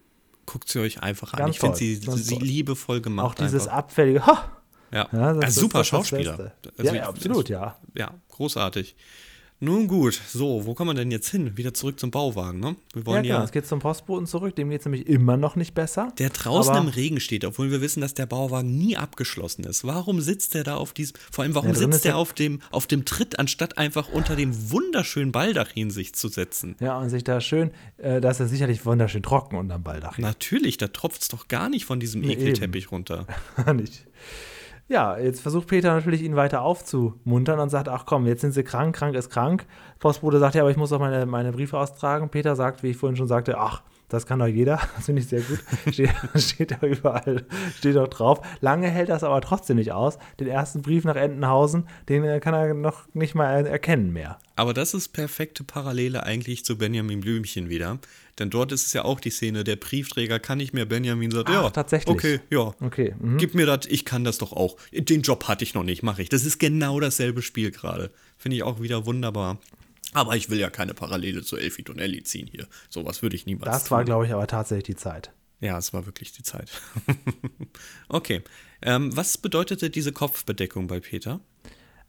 [0.45, 1.39] Guckt sie euch einfach an.
[1.39, 3.27] Ganz ich finde sie, sie liebevoll gemacht.
[3.27, 3.79] Auch dieses einfach.
[3.79, 4.53] abfällige, ha!
[4.93, 6.53] Ja, Ja, das super das das Schauspieler.
[6.79, 7.77] Also Ja, ja, absolut, ja.
[7.95, 8.95] Ja, großartig.
[9.59, 11.57] Nun gut, so, wo kommen wir denn jetzt hin?
[11.57, 12.77] Wieder zurück zum Bauwagen, ne?
[12.93, 13.45] Wir Ja, wollen genau, ja.
[13.45, 16.13] es geht zum Postboten zurück, dem geht es nämlich immer noch nicht besser.
[16.19, 19.85] der draußen im Regen steht, obwohl wir wissen, dass der Bauwagen nie abgeschlossen ist.
[19.87, 22.61] Warum sitzt er da auf diesem, vor allem, warum Ja, sitzt er ja- auf dem,
[22.71, 26.77] auf dem Tritt, anstatt einfach unter dem wunderschönen Baldachin sich zu setzen?
[26.81, 30.19] Ja, und sich da schön, äh, da ist er sicherlich wunderschön trocken unterm Baldach.
[30.19, 33.27] Natürlich, da tropft es doch gar nicht von diesem Nee, Ekelteppich runter.
[33.75, 34.07] nicht.
[34.89, 38.63] Ja, jetzt versucht Peter natürlich, ihn weiter aufzumuntern und sagt, ach komm, jetzt sind sie
[38.63, 39.67] krank, krank ist krank.
[39.99, 42.29] Postbote sagt, ja, aber ich muss auch meine, meine Briefe austragen.
[42.29, 44.81] Peter sagt, wie ich vorhin schon sagte, ach, das kann doch jeder.
[44.97, 45.61] Das finde ich sehr gut.
[45.93, 47.45] Steht, steht da überall,
[47.79, 48.41] steht doch drauf.
[48.61, 50.19] Lange hält das aber trotzdem nicht aus.
[50.41, 54.39] Den ersten Brief nach Entenhausen, den äh, kann er noch nicht mal erkennen mehr.
[54.57, 57.99] Aber das ist perfekte Parallele eigentlich zu Benjamin Blümchen wieder.
[58.39, 61.49] Denn dort ist es ja auch die Szene, der Briefträger kann nicht mehr, Benjamin sagt,
[61.51, 62.15] Ach, ja, tatsächlich.
[62.15, 63.15] okay, ja, Okay.
[63.19, 63.39] Mhm.
[63.39, 64.77] gib mir das, ich kann das doch auch.
[64.93, 66.29] Den Job hatte ich noch nicht, mache ich.
[66.29, 68.11] Das ist genau dasselbe Spiel gerade.
[68.39, 69.59] Finde ich auch wieder wunderbar.
[70.13, 72.67] Aber ich will ja keine Parallele zu Elfie Donnelly ziehen hier.
[72.89, 75.33] Sowas würde ich niemals Das war, glaube ich, aber tatsächlich die Zeit.
[75.61, 76.71] Ja, es war wirklich die Zeit.
[78.09, 78.43] okay.
[78.83, 81.41] Ähm, was bedeutete diese Kopfbedeckung bei Peter?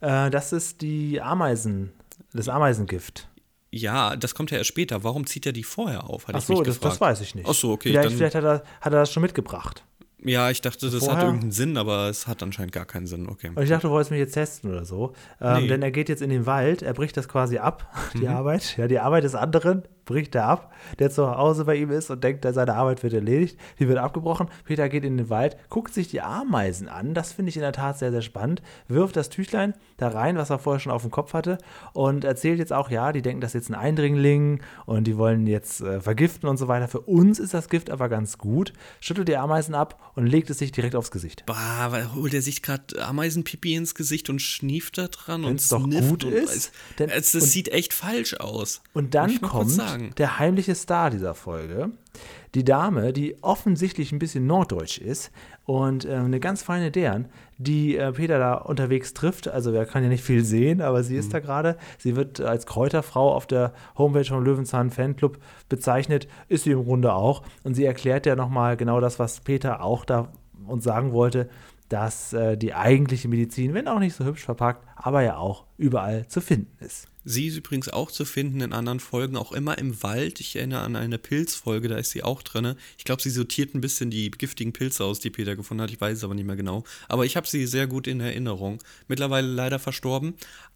[0.01, 1.91] Äh, das ist die Ameisen,
[2.33, 3.29] das Ameisengift.
[3.71, 5.03] Ja, das kommt ja erst später.
[5.03, 6.27] Warum zieht er die vorher auf?
[6.27, 7.47] Hatte Ach so, das, das weiß ich nicht.
[7.47, 7.89] Ach so, okay.
[7.89, 9.83] Vielleicht, vielleicht hat, er, hat er das schon mitgebracht.
[10.23, 11.25] Ja, ich dachte, das hat vorher?
[11.25, 13.27] irgendeinen Sinn, aber es hat anscheinend gar keinen Sinn.
[13.29, 13.51] Okay.
[13.53, 15.13] Und ich dachte, du wolltest mich jetzt testen oder so.
[15.41, 15.67] Ähm, Nee.
[15.67, 18.27] Denn er geht jetzt in den Wald, er bricht das quasi ab, die Mhm.
[18.27, 18.77] Arbeit.
[18.77, 22.23] Ja, die Arbeit des anderen bricht er ab, der zu Hause bei ihm ist und
[22.23, 23.59] denkt, seine Arbeit wird erledigt.
[23.77, 24.47] Die wird abgebrochen.
[24.65, 27.13] Peter geht in den Wald, guckt sich die Ameisen an.
[27.13, 28.63] Das finde ich in der Tat sehr, sehr spannend.
[28.87, 31.59] Wirft das Tüchlein da rein, was er vorher schon auf dem Kopf hatte.
[31.93, 35.45] Und erzählt jetzt auch, ja, die denken, das ist jetzt ein Eindringling und die wollen
[35.47, 36.87] jetzt äh, vergiften und so weiter.
[36.87, 38.73] Für uns ist das Gift aber ganz gut.
[39.01, 41.43] Schüttelt die Ameisen ab und legt es sich direkt aufs Gesicht.
[41.45, 45.69] Bah, weil holt er sich gerade Ameisenpipi ins Gesicht und schnieft da dran und Wenn's
[45.69, 48.81] doch snifft gut und ist, denn- es, das und- sieht echt falsch aus.
[48.93, 50.11] Und dann kommt sagen.
[50.17, 51.91] der heimliche Star dieser Folge.
[52.55, 55.31] Die Dame, die offensichtlich ein bisschen norddeutsch ist
[55.65, 59.47] und äh, eine ganz feine Dern, die äh, Peter da unterwegs trifft.
[59.47, 61.19] Also wer kann ja nicht viel sehen, aber sie Mhm.
[61.19, 61.77] ist da gerade.
[61.99, 65.37] Sie wird als Kräuterfrau auf der Homepage vom Löwenzahn Fanclub
[65.69, 67.43] bezeichnet, ist sie im Grunde auch.
[67.63, 70.29] Und sie erklärt ja nochmal genau das, was Peter auch da
[70.65, 71.49] uns sagen wollte,
[71.89, 76.27] dass äh, die eigentliche Medizin, wenn auch nicht so hübsch verpackt, aber ja auch überall
[76.27, 77.07] zu finden ist.
[77.29, 80.39] Sie ist übrigens auch zu finden in anderen Folgen, auch immer im Wald.
[80.39, 82.75] Ich erinnere an eine Pilzfolge, da ist sie auch drin.
[82.97, 85.91] Ich glaube, sie sortiert ein bisschen die giftigen Pilze aus, die Peter gefunden hat.
[85.91, 86.85] Ich weiß es aber nicht mehr genau.
[87.09, 88.81] Aber ich habe sie sehr gut in Erinnerung.
[89.09, 90.35] Mittlerweile leider verstorben,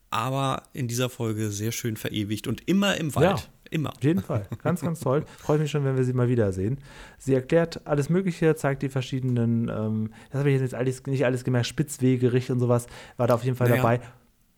[0.10, 3.40] aber in dieser Folge sehr schön verewigt und immer im Wald.
[3.40, 3.44] Ja.
[3.74, 3.92] Immer.
[3.96, 4.46] Auf jeden Fall.
[4.62, 5.24] Ganz, ganz toll.
[5.38, 6.80] Freut mich schon, wenn wir sie mal wiedersehen.
[7.18, 11.46] Sie erklärt alles Mögliche, zeigt die verschiedenen, ähm, das habe ich jetzt alles, nicht alles
[11.46, 13.82] gemerkt, Spitzwegerich und sowas, war da auf jeden Fall Naja.
[13.82, 14.02] dabei.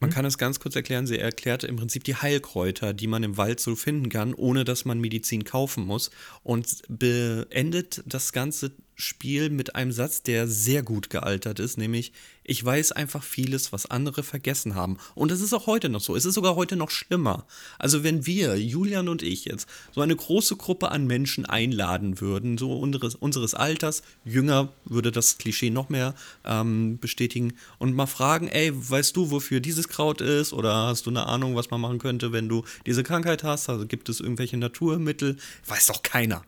[0.04, 1.08] Man kann es ganz kurz erklären.
[1.08, 4.84] Sie erklärt im Prinzip die Heilkräuter, die man im Wald so finden kann, ohne dass
[4.84, 6.12] man Medizin kaufen muss.
[6.44, 12.64] Und beendet das ganze Spiel mit einem Satz, der sehr gut gealtert ist, nämlich ich
[12.64, 14.98] weiß einfach vieles, was andere vergessen haben.
[15.16, 16.16] Und das ist auch heute noch so.
[16.16, 17.46] Es ist sogar heute noch schlimmer.
[17.80, 22.58] Also wenn wir, Julian und ich jetzt, so eine große Gruppe an Menschen einladen würden,
[22.58, 28.48] so unseres, unseres Alters, jünger würde das Klischee noch mehr ähm, bestätigen, und mal fragen,
[28.48, 30.54] ey, weißt du, wofür dieses Kraut ist?
[30.54, 33.70] Oder hast du eine Ahnung, was man machen könnte, wenn du diese Krankheit hast?
[33.70, 35.38] Also gibt es irgendwelche Naturmittel?
[35.66, 36.44] Weiß doch keiner.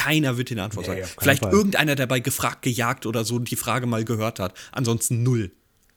[0.00, 1.12] Keiner wird den Antwort Nee, sagen.
[1.18, 1.52] Vielleicht Fall.
[1.52, 4.54] irgendeiner, der bei gefragt, gejagt oder so die Frage mal gehört hat.
[4.72, 5.52] Ansonsten null.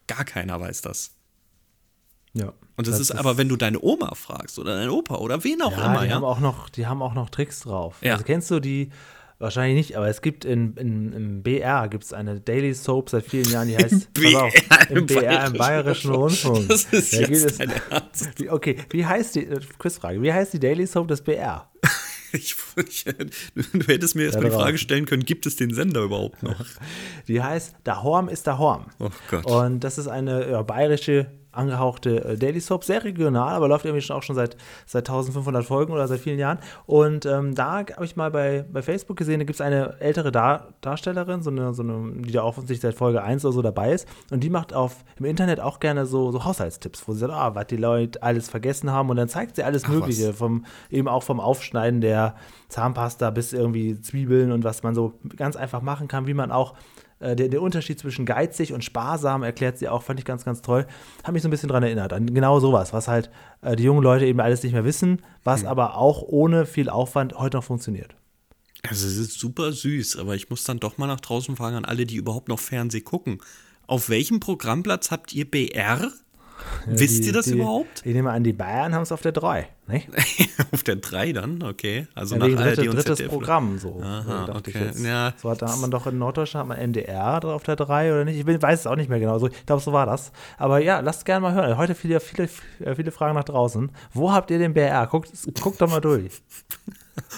[0.07, 1.11] Gar keiner weiß das.
[2.33, 2.53] Ja.
[2.75, 5.71] Und das, ist, aber, wenn du deine Oma fragst oder deinen Opa oder wen auch
[5.77, 6.15] ja, immer, die ja.
[6.15, 7.97] haben auch noch, die haben auch noch Tricks drauf.
[8.01, 8.13] Ja.
[8.13, 8.89] Also kennst du die?
[9.39, 13.25] Wahrscheinlich nicht, aber es gibt in, in, im BR gibt es eine Daily Soap seit
[13.25, 14.53] vielen Jahren, die heißt BR auf,
[14.89, 16.67] im im BR im Bayerischen Rundfunk.
[16.69, 20.87] Das ist Da jetzt es- Okay, wie heißt die, äh, Quizfrage, wie heißt die Daily
[20.87, 21.69] Soap des BR?
[22.37, 22.55] Ich,
[22.87, 24.55] ich, du hättest mir jetzt Ja, mal die.
[24.55, 26.65] Frage stellen können, gibt es den Sender überhaupt noch?
[27.27, 28.87] Die heißt Da Horm ist da Horm.
[28.99, 29.45] Oh Gott.
[29.45, 34.01] Und das ist eine ja, bayerische angehauchte äh, Daily Soap, sehr regional, aber läuft irgendwie
[34.01, 36.59] schon auch schon seit, seit 1500 Folgen oder seit vielen Jahren.
[36.85, 40.31] Und ähm, da habe ich mal bei, bei Facebook gesehen, da gibt es eine ältere
[40.31, 43.93] Dar Darstellerin, so eine, so eine, die da offensichtlich seit Folge 1 oder so dabei
[43.93, 44.07] ist.
[44.31, 47.55] Und die macht auf im Internet auch gerne so, so Haushaltstipps, wo sie sagt, ah,
[47.55, 49.09] was die Leute alles vergessen haben.
[49.09, 50.37] Und dann zeigt sie alles Ach, Mögliche, was.
[50.37, 52.35] vom, eben auch vom Aufschneiden der
[52.69, 56.73] Zahnpasta bis irgendwie Zwiebeln und was man so ganz einfach machen kann, wie man auch
[57.23, 60.61] äh, der, der Unterschied zwischen geizig und sparsam erklärt sie auch, fand ich ganz, ganz
[60.61, 60.85] toll.
[61.23, 63.29] Hat mich so ein bisschen dran erinnert, an genau sowas, was halt
[63.61, 65.67] äh, die jungen Leute eben alles nicht mehr wissen, was Hm.
[65.67, 68.15] aber auch ohne viel Aufwand heute noch funktioniert.
[68.87, 71.85] Also es ist super süß, aber ich muss dann doch mal nach draußen fragen an
[71.85, 73.39] alle, die überhaupt noch Fernseh gucken.
[73.87, 76.11] Auf welchem Programmplatz habt ihr BR?
[76.85, 78.01] Wisst Die- ihr das die, überhaupt?
[78.05, 79.67] Ich nehme an, die Bayern haben es auf der 3.
[79.87, 80.01] Ne?
[80.71, 82.07] Auf der 3 dann, okay.
[82.15, 83.31] Also Ja, nach ARD dritte, und drittes ZDF.
[83.31, 84.01] Programm so.
[84.01, 84.91] Aha, ich okay.
[85.03, 85.33] Ja.
[85.37, 88.25] So hat, da hat man doch in Norddeutschland hat man NDR auf der 3 oder
[88.25, 88.37] nicht?
[88.39, 89.39] Ich bin- weiß es auch nicht mehr genau.
[89.39, 90.31] So, ich glaube, so war das.
[90.57, 91.77] Aber ja, lasst gerne mal hören.
[91.77, 92.47] Heute viele, viele,
[92.95, 93.91] viele Fragen nach draußen.
[94.13, 95.05] Wo habt ihr den BR?
[95.07, 96.41] Guckt, guckt doch mal durch.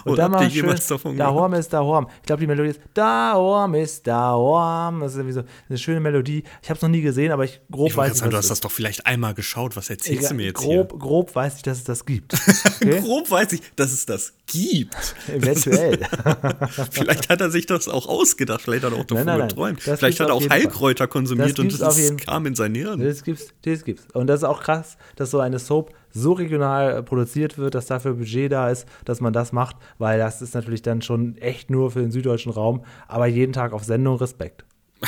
[0.06, 1.32] Und Oder dann mal schön, davon da?
[1.32, 2.08] Horm ist da Horm.
[2.22, 5.02] Ich glaube, die Melodie ist Da Horm ist da Horm.
[5.02, 6.44] Das ist irgendwie so eine schöne Melodie.
[6.62, 8.62] Ich habe es noch nie gesehen, aber ich grob Ich weiß sagen, du hast das
[8.62, 9.76] doch vielleicht einmal geschaut.
[9.76, 10.32] Was erzählst ist.
[10.32, 12.34] du mir jetzt grob, grob weiß ich, dass es das gibt.
[12.38, 12.56] hier?
[12.86, 13.02] Okay?
[13.02, 14.96] Grob weiß ich, dass es das gibt.
[15.28, 15.98] Eventuell.
[16.92, 18.62] Vielleicht hat er sich das auch ausgedacht.
[18.62, 19.48] Vielleicht hat er auch davon Nein, nein, nein.
[19.50, 19.88] geträumt.
[19.88, 20.60] Das Vielleicht hat er auch jeden Fall.
[20.62, 23.00] Heilkräuter konsumiert Das und das jeden- kam in sein Hirn.
[23.00, 24.06] Das gibt's, das gibt's.
[24.14, 28.14] Und das ist auch krass, dass so eine Soap so regional produziert wird, dass dafür
[28.14, 31.92] Budget da ist, dass man das macht, weil das ist natürlich dann schon echt nur
[31.92, 34.66] für den süddeutschen Raum, aber jeden Tag auf Sendung Respekt.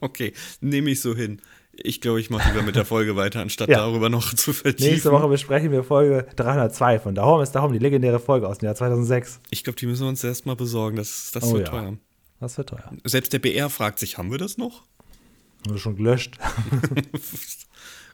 [0.00, 1.40] Okay, nehme ich so hin.
[1.72, 3.78] Ich glaube, ich mache lieber mit der Folge weiter, anstatt Ja.
[3.78, 4.92] darüber noch zu vertiefen.
[4.92, 8.66] Nächste Woche besprechen wir Folge 302 von Dahom ist Dahom, die legendäre Folge aus dem
[8.66, 9.40] Jahr 2006.
[9.50, 10.96] Ich glaube, die müssen wir uns erstmal besorgen.
[10.96, 11.72] Das, das Oh wird ja.
[11.72, 11.94] teuer.
[12.40, 12.92] Das wird teuer.
[13.04, 14.84] Selbst der BR fragt sich, haben wir das noch?
[15.66, 16.36] Wurde schon gelöscht.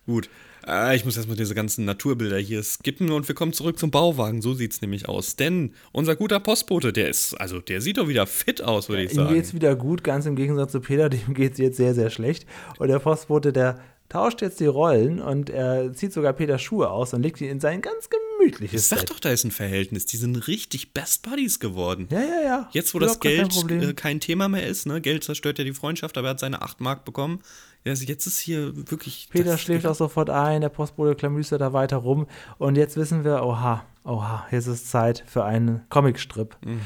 [0.06, 0.28] Gut.
[0.66, 4.42] Äh, ich muss erstmal diese ganzen Naturbilder hier skippen und wir kommen zurück zum Bauwagen.
[4.42, 5.36] So sieht es nämlich aus.
[5.36, 9.12] Denn unser guter Postbote, der ist, also der sieht doch wieder fit aus, würde ich
[9.12, 9.34] Ihm sagen.
[9.34, 12.46] geht's wieder gut, ganz im Gegensatz zu Peter, dem geht's jetzt sehr, sehr schlecht.
[12.78, 13.78] Und der Postbote, der
[14.10, 17.60] tauscht jetzt die Rollen und er zieht sogar Peter Schuhe aus und legt ihn in
[17.60, 19.10] sein ganz gemütliches Sag Bett.
[19.10, 20.04] doch, da ist ein Verhältnis.
[20.04, 22.08] Die sind richtig Best Buddies geworden.
[22.10, 22.68] Ja, ja, ja.
[22.72, 23.90] Jetzt, wo Überhaupt das kein Geld Problem.
[23.90, 25.00] äh, kein Thema mehr ist, ne?
[25.00, 27.40] Geld zerstört ja die Freundschaft, aber er hat seine 8 Mark bekommen.
[27.84, 29.28] Ja, also jetzt ist hier wirklich.
[29.30, 32.26] Peter schläft auch sofort ein, der Postbote klamüstert da weiter rum.
[32.58, 36.56] Und jetzt wissen wir, oha, oha, jetzt ist Zeit für einen Comicstrip.
[36.64, 36.80] Mhm.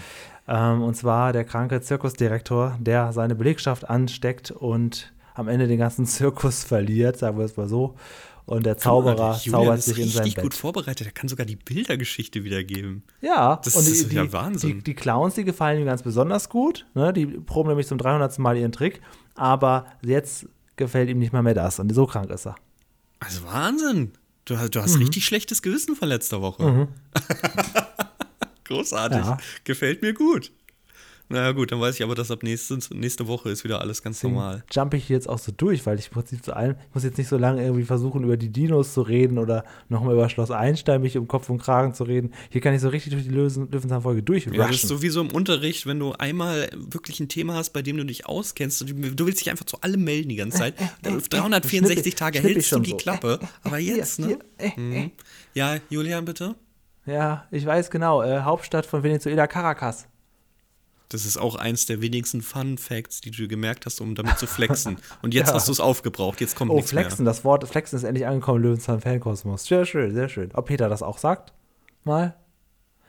[0.47, 6.07] Ähm, und zwar der kranke Zirkusdirektor, der seine Belegschaft ansteckt und am Ende den ganzen
[6.07, 7.97] Zirkus verliert, sagen wir es mal so.
[8.47, 10.43] Und der Zauberer zaubert ist sich in sein richtig Bett.
[10.45, 11.07] gut vorbereitet.
[11.07, 13.03] Er kann sogar die Bildergeschichte wiedergeben.
[13.23, 14.79] Ja, Das und die, ist die, ja Wahnsinn.
[14.79, 16.85] Die, die Clowns, die gefallen ihm ganz besonders gut.
[16.95, 17.15] Ne?
[17.15, 18.39] Die proben nämlich zum 300.
[18.39, 19.01] Mal ihren Trick.
[19.35, 21.79] Aber jetzt gefällt ihm nicht mal mehr das.
[21.79, 22.55] Und so krank ist er.
[23.19, 24.13] Also Wahnsinn.
[24.45, 24.83] Du, hast- du Mhm.
[24.85, 26.89] hast richtig schlechtes Gewissen von letzter Woche.
[28.65, 29.19] Großartig.
[29.19, 29.39] Ja.
[29.65, 30.53] Gefällt mir gut.
[31.31, 34.03] Na ja, gut, dann weiß ich aber, dass ab nächste, nächste Woche ist wieder alles
[34.03, 34.63] ganz normal.
[34.71, 37.17] jump ich jetzt auch so durch, weil ich im Prinzip zu allem, ich muss jetzt
[37.17, 41.01] nicht so lange irgendwie versuchen, über die Dinos zu reden oder nochmal über Schloss Einstein
[41.01, 42.33] mich um Kopf und Kragen zu reden.
[42.51, 44.89] Hier kann ich so richtig durch die Löwen- Löwenzahn-Folge Ja, das ist durchrushen.
[44.89, 48.83] sowieso im Unterricht, wenn du einmal wirklich ein Thema hast, bei dem du dich auskennst,
[48.83, 50.75] und du du willst dich einfach zu allem melden die ganze Zeit.
[51.03, 52.97] 364 schnipp ich- Tage schnipp ich hältst du die so.
[52.99, 53.41] Klappe.
[53.63, 54.39] Aber jetzt, Hier, ne?
[54.61, 55.11] hier, äh, Mhm.
[55.55, 56.55] Ja, Julian, bitte?
[57.07, 58.23] Ja, ich weiß genau.
[58.23, 60.07] Äh, Hauptstadt von Venezuela, Caracas.
[61.15, 64.47] Das ist auch eins der wenigsten Fun Facts, die du gemerkt hast, um damit zu
[64.47, 64.99] flexen.
[65.23, 65.55] Und jetzt Ja.
[65.55, 67.33] hast du es aufgebraucht, jetzt kommt Oh, nichts Flexen, mehr.
[67.33, 69.65] das Wort Flexen ist endlich angekommen, Löwenzahn Fankosmos.
[69.65, 70.51] Sehr schön, sehr schön.
[70.55, 71.53] Ob Peter das auch sagt?
[72.03, 72.35] Mal?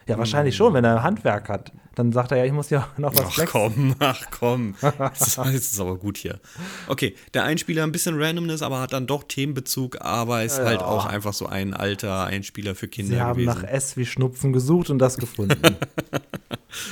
[0.07, 1.71] Ja, wahrscheinlich schon, wenn er Handwerk hat.
[1.95, 3.51] Dann sagt er ja, ich muss ja noch was Ach flexen.
[3.51, 4.75] komm, ach komm.
[4.81, 6.39] Das ist, jetzt ist aber gut hier.
[6.87, 10.85] Okay, der Einspieler ein bisschen Randomness, aber hat dann doch Themenbezug, aber ist halt Ja.
[10.87, 13.61] auch einfach so ein alter Einspieler für Kinder Sie haben gewesen.
[13.61, 15.59] nach S wie Schnupfen gesucht und das gefunden.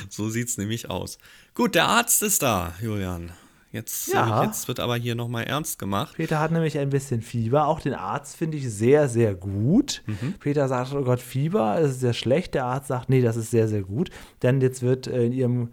[0.08, 1.18] So sieht's nämlich aus.
[1.54, 3.32] Gut, der Arzt ist da, Julian.
[3.74, 4.42] Jetzt, Ja.
[4.42, 6.14] äh, jetzt wird aber hier nochmal ernst gemacht.
[6.16, 7.66] Peter hat nämlich ein bisschen Fieber.
[7.66, 10.02] Auch den Arzt finde ich sehr, sehr gut.
[10.06, 10.34] Mhm.
[10.38, 12.54] Peter sagt, oh Gott, Fieber ist sehr schlecht.
[12.54, 14.10] Der Arzt sagt, nee, das ist sehr, sehr gut.
[14.42, 15.68] Denn jetzt wird äh, in ihrem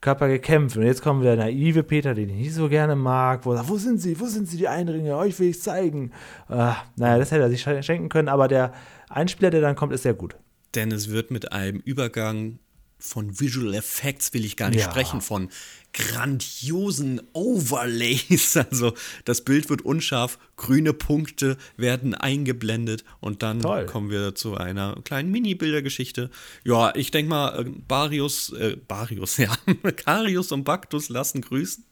[0.00, 0.76] Körper gekämpft.
[0.76, 3.68] Und jetzt kommt der naive Peter, den ich nicht so gerne mag, wo er sagt,
[3.68, 5.16] wo sind sie, wo sind sie, die Einringe?
[5.16, 6.12] Euch will ich zeigen.
[6.48, 8.28] Äh, naja, das hätte er sich schen- schenken können.
[8.28, 8.72] Aber der
[9.08, 10.36] Einspieler, der dann kommt, ist sehr gut.
[10.76, 12.60] Denn es wird mit einem Übergang
[13.00, 14.90] von Visual Effects, will ich gar nicht Ja.
[14.90, 15.48] sprechen, von
[15.92, 18.56] grandiosen Overlays.
[18.70, 23.86] Also das Bild wird unscharf, grüne Punkte werden eingeblendet und dann Toll.
[23.86, 26.30] kommen wir zu einer kleinen Mini-Bildergeschichte.
[26.64, 29.54] Ja, ich denke mal, äh, Barius, äh, Barius, ja,
[29.96, 31.84] Karius und Baktus lassen grüßen.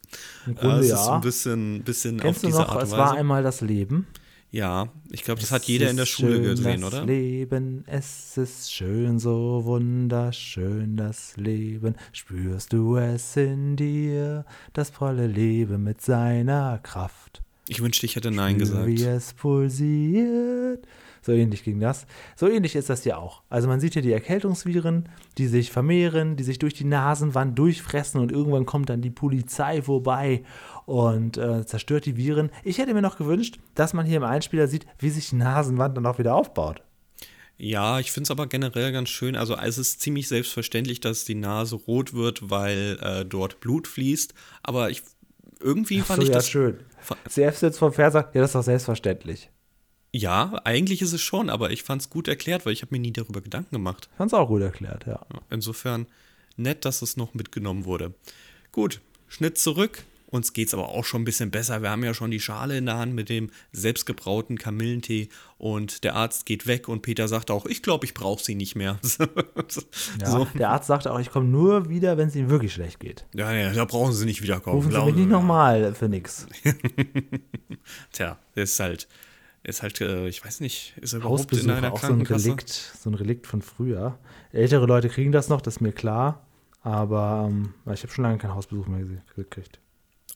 [0.46, 1.02] Im Grunde Äh, es ja.
[1.02, 3.18] ist ein bisschen, bisschen Kennst auf du diese noch, Art es und war Weise.
[3.18, 4.06] einmal das Leben?
[4.50, 7.04] Ja, ich glaube, das hat jeder in der Schule gesehen, das oder?
[7.04, 11.96] Leben, es ist schön, so wunderschön das Leben.
[12.12, 17.42] Spürst du es in dir, das volle Leben mit seiner Kraft?
[17.68, 18.86] Ich wünschte, ich hätte Nein Spür, gesagt.
[18.86, 20.86] Wie es pulsiert.
[21.20, 22.06] So ähnlich ging das.
[22.36, 23.42] So ähnlich ist das hier auch.
[23.50, 28.18] Also man sieht hier die Erkältungsviren, die sich vermehren, die sich durch die Nasenwand durchfressen
[28.18, 30.42] und irgendwann kommt dann die Polizei vorbei
[30.88, 32.50] und äh, zerstört die Viren.
[32.64, 35.94] Ich hätte mir noch gewünscht, dass man hier im Einspieler sieht, wie sich die Nasenwand
[35.96, 36.82] dann auch wieder aufbaut.
[37.58, 39.36] Ja, ich finde es aber generell ganz schön.
[39.36, 44.32] Also es ist ziemlich selbstverständlich, dass die Nase rot wird, weil äh, dort Blut fließt.
[44.62, 45.02] Aber ich
[45.60, 46.48] irgendwie fand so, ich ja, das.
[46.48, 46.78] schön.
[47.28, 49.50] CF sitzt vom sagt, ja, das ist doch selbstverständlich.
[50.12, 53.00] Ja, eigentlich ist es schon, aber ich fand es gut erklärt, weil ich habe mir
[53.00, 54.08] nie darüber Gedanken gemacht.
[54.16, 55.20] Fand's auch gut erklärt, ja.
[55.50, 56.06] Insofern
[56.56, 58.14] nett, dass es noch mitgenommen wurde.
[58.72, 60.04] Gut, Schnitt zurück.
[60.30, 61.80] Uns geht's aber auch schon ein bisschen besser.
[61.80, 66.16] Wir haben ja schon die Schale in der Hand mit dem selbstgebrauten Kamillentee und der
[66.16, 68.98] Arzt geht weg und Peter sagt auch, ich glaube, ich brauche sie nicht mehr.
[70.20, 70.30] ja.
[70.30, 70.46] So.
[70.54, 73.24] Der Arzt sagte auch, ich komme nur wieder, wenn es ihm wirklich schlecht geht.
[73.34, 74.76] Ja, ja, da brauchen sie nicht wiederkommen.
[74.76, 76.46] Rufen Sie mich nicht nochmal für nix.
[78.12, 79.08] Tja, der ist halt,
[79.62, 82.22] ist halt, äh, ich weiß nicht, ist er überhaupt in einer auch so ein?
[82.22, 84.18] Relikt, so ein Relikt von früher.
[84.52, 86.44] Ältere Leute kriegen das noch, das ist mir klar.
[86.82, 89.80] Aber ähm, ich habe schon lange keinen Hausbesuch mehr ge- gekriegt.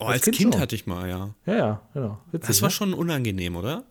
[0.00, 1.30] Oh, als als Kind Kind, hatte ich mal, ja.
[1.46, 2.18] Ja, ja, genau.
[2.30, 2.72] Witzig, Das war ne?
[2.72, 3.84] schon unangenehm, oder?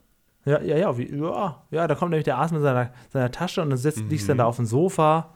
[0.44, 3.62] Ja, ja, ja, wie, ja, ja, da kommt nämlich der Arzt mit seiner, seiner Tasche
[3.62, 4.28] und dann sitzt, liegst Mhm.
[4.28, 5.32] dann da auf dem Sofa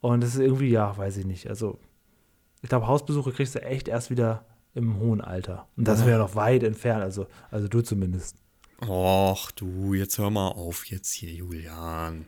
[0.00, 1.48] und das ist irgendwie, ja, weiß ich nicht.
[1.48, 1.78] Also,
[2.62, 5.66] ich glaube, Hausbesuche kriegst du echt erst wieder im hohen Alter.
[5.76, 8.36] Und da sind wir ja noch weit entfernt, also, also du zumindest.
[8.88, 12.26] Och, du, jetzt hör mal auf jetzt hier, Julian.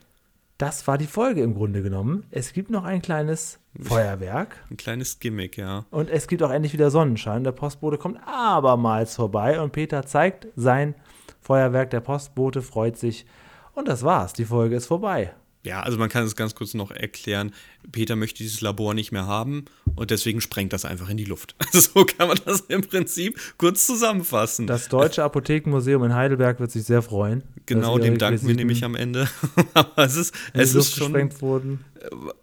[0.59, 2.25] Das war die Folge im Grunde genommen.
[2.31, 5.85] Es gibt noch ein kleines Feuerwerk Ein kleines Gimmick, ja.
[5.91, 7.45] und es gibt auch endlich wieder Sonnenschein.
[7.45, 10.95] Der Postbote kommt abermals vorbei und Peter zeigt sein
[11.43, 11.91] Feuerwerk.
[11.91, 13.27] Der Postbote freut sich
[13.75, 14.33] und das war's.
[14.33, 15.35] Die Folge ist vorbei.
[15.67, 17.51] Ja, also man kann es ganz kurz noch erklären.
[17.91, 19.65] Peter möchte dieses Labor nicht mehr haben
[19.97, 21.57] und deswegen sprengt das einfach in die Luft.
[21.73, 24.69] so kann man das im Prinzip kurz zusammenfassen.
[24.69, 27.43] Das Deutsche Apothekenmuseum in Heidelberg wird sich sehr freuen.
[27.67, 29.29] genau, dem danken wir nämlich am Ende.
[29.75, 31.85] Aber es ist, in die es Luft ist schon, gesprengt wurden.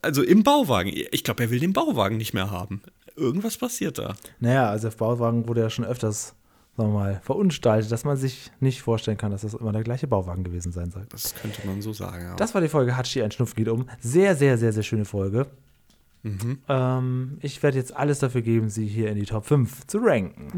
[0.02, 0.92] also im Bauwagen.
[1.12, 2.82] Ich glaube, er will den Bauwagen nicht mehr haben.
[3.16, 4.16] Irgendwas passiert da.
[4.42, 6.36] Naja, also der Bauwagen wurde ja schon öfters,
[6.76, 10.08] sagen wir mal, verunstaltet, dass man sich nicht vorstellen kann, dass das immer der gleiche
[10.08, 11.06] Bauwagen gewesen sein soll.
[11.10, 12.24] Das könnte man so sagen.
[12.24, 12.36] Ja.
[12.36, 13.88] Das war die Folge Hatschi, ein Schnupfen geht um.
[14.00, 15.48] Sehr, sehr, sehr, sehr schöne Folge.
[16.24, 16.60] Mhm.
[16.70, 20.52] Ähm, ich werde jetzt alles dafür geben, sie hier in die Top 5 zu ranken.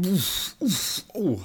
[1.14, 1.40] oh,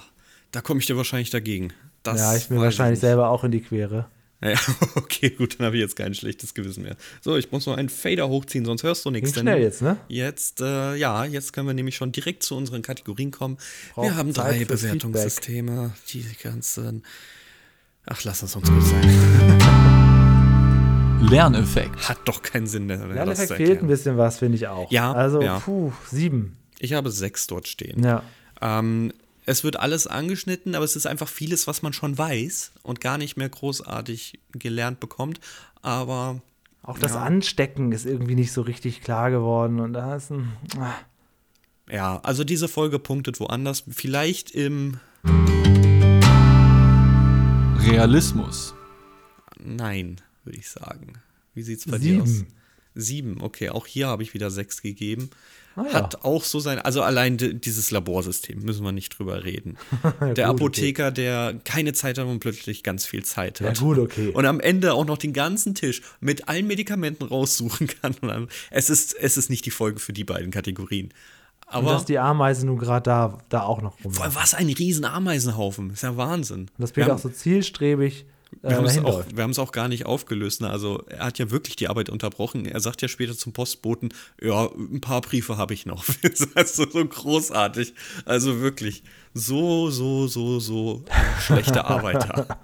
[0.52, 1.74] da komme ich dir wahrscheinlich dagegen.
[2.04, 3.02] Das ja, ich bin wahrscheinlich nicht.
[3.02, 4.08] selber auch in die Quere.
[4.44, 4.58] Ja,
[4.96, 6.96] okay, gut, dann habe ich jetzt kein schlechtes Gewissen mehr.
[7.22, 9.34] So, ich muss noch einen Fader hochziehen, sonst hörst du nichts.
[9.34, 9.98] Ging schnell jetzt, ne?
[10.08, 13.58] Jetzt, äh, ja, jetzt können wir nämlich schon direkt zu unseren Kategorien kommen.
[13.94, 15.92] Braucht wir haben Zeit drei Bewertungssysteme.
[16.10, 17.04] Die ganzen.
[18.08, 19.60] Ach, lass es uns gut sein.
[21.30, 22.10] Lerneffekt.
[22.10, 22.98] Hat doch keinen Sinn mehr.
[23.16, 24.92] Ja, das Effekt zu fehlt ein bisschen was, finde ich auch.
[24.92, 25.60] Ja, Also, ja.
[25.60, 26.58] puh, sieben.
[26.80, 28.04] Ich habe sechs dort stehen.
[28.04, 28.24] Ja.
[28.60, 29.14] Ähm,
[29.52, 33.18] es wird alles angeschnitten, aber es ist einfach vieles, was man schon weiß und gar
[33.18, 35.40] nicht mehr großartig gelernt bekommt.
[35.82, 36.42] Aber
[36.84, 37.24] Auch das Ja.
[37.24, 39.80] Anstecken ist irgendwie nicht so richtig klar geworden.
[39.80, 40.54] Und da ist ein.
[40.80, 40.94] Ah.
[41.92, 43.84] ja, also diese Folge punktet woanders.
[43.90, 45.00] Vielleicht im
[47.80, 48.74] Realismus.
[49.60, 51.14] Nein, würde ich sagen.
[51.54, 52.30] Wie sieht's bei dir aus?
[52.30, 52.48] Sieben.
[52.94, 55.30] Sieben, okay, auch hier habe ich wieder sechs gegeben.
[55.76, 55.94] Ah, ja.
[55.94, 59.78] Hat auch so sein, also allein di- dieses Laborsystem, müssen wir nicht drüber reden.
[60.20, 63.80] Der Gut, Apotheker, der keine Zeit hat und plötzlich ganz viel Zeit Ja, hat.
[63.80, 64.30] gut, okay.
[64.34, 68.16] Und am Ende auch noch den ganzen Tisch mit allen Medikamenten raussuchen kann.
[68.22, 71.06] Und dann, es, ist, es ist nicht die Folge für die beiden Kategorien.
[71.68, 74.12] Und Aber dass die Ameisen nun gerade da, da auch noch rum.
[74.18, 75.92] was ein riesen Ameisenhaufen.
[75.92, 76.62] Ist ja Wahnsinn.
[76.62, 78.26] Und das Bild auch so zielstrebig
[78.62, 80.62] wir haben es dahin auch, wir haben es auch gar nicht aufgelöst.
[80.62, 80.70] Ne?
[80.70, 82.66] Also er hat ja wirklich die Arbeit unterbrochen.
[82.66, 86.06] Er sagt ja später zum Postboten, ja, ein paar Briefe habe ich noch.
[86.06, 87.94] Das ist also so großartig.
[88.26, 91.06] Also wirklich so, so, so, so
[91.40, 92.60] schlechte Arbeiter.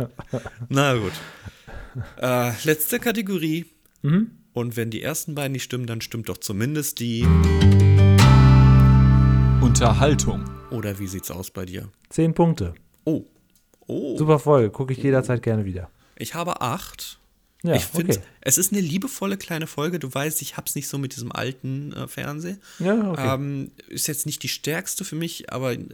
[0.70, 1.14] Na gut.
[2.22, 3.66] Äh, letzte Kategorie.
[4.02, 4.32] Mhm.
[4.54, 7.26] Und wenn die ersten beiden nicht stimmen, dann stimmt doch zumindest die.
[9.62, 10.44] Unterhaltung.
[10.72, 11.90] Oder wie sieht's aus bei dir?
[12.10, 12.74] Zehn Punkte.
[13.06, 13.26] Oh.
[13.88, 14.18] Oh.
[14.18, 15.90] Super Folge, gucke ich jederzeit gerne wieder.
[16.18, 17.20] Ich habe acht.
[17.64, 18.24] Ja, ich finde, okay.
[18.42, 19.98] es ist eine liebevolle kleine Folge.
[19.98, 22.62] Du weißt, ich hab's nicht so mit diesem alten äh, Fernsehen.
[22.78, 23.34] Ja, okay.
[23.34, 25.88] Ähm, ist jetzt nicht die stärkste für mich, aber äh,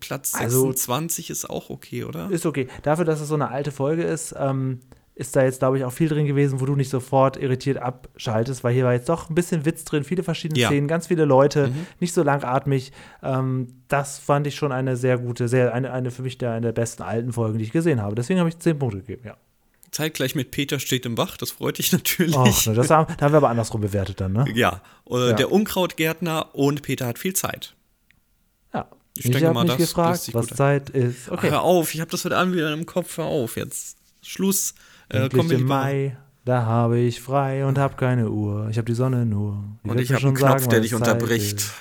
[0.00, 2.28] Platz Also- 26 ist auch okay, oder?
[2.30, 2.66] Ist okay.
[2.82, 4.80] Dafür, dass es so eine alte Folge ist, ähm,
[5.20, 8.64] ist da jetzt, glaube ich, auch viel drin gewesen, wo du nicht sofort irritiert abschaltest,
[8.64, 10.68] weil hier war jetzt doch ein bisschen Witz drin, viele verschiedene Ja.
[10.68, 10.72] Mhm.
[10.74, 12.90] Szenen, ganz viele Leute, nicht so langatmig.
[13.22, 16.68] Ähm, das fand ich schon eine sehr gute, sehr, eine, eine für mich der, eine
[16.68, 18.14] der besten alten Folgen, die ich gesehen habe.
[18.14, 19.36] Deswegen habe ich zehn Punkte gegeben, ja.
[19.92, 22.36] Zeitgleich mit Peter steht im Bach, das freut dich natürlich.
[22.36, 24.44] Och, ne, das haben, da haben wir aber andersrum bewertet dann, ne?
[24.54, 25.32] ja, Ja.
[25.32, 27.74] der Unkrautgärtner und Peter hat viel Zeit.
[28.72, 28.86] Ja.
[29.16, 31.26] Ich Ich, denke habe mal, mich das gefragt, sich was Zeit ist.
[31.26, 31.50] Ach, Okay.
[31.50, 33.18] hör auf, ich habe das heute Abend wieder im Kopf.
[33.18, 34.74] Hör auf, jetzt Schluss.
[35.10, 38.68] Äh, Endlich im Mai, da habe ich frei und habe keine Uhr.
[38.70, 39.62] Ich habe die Sonne nur.
[39.84, 41.58] Die Und ich habe einen Knopf, sagen, der dich unterbricht.
[41.58, 41.72] ist.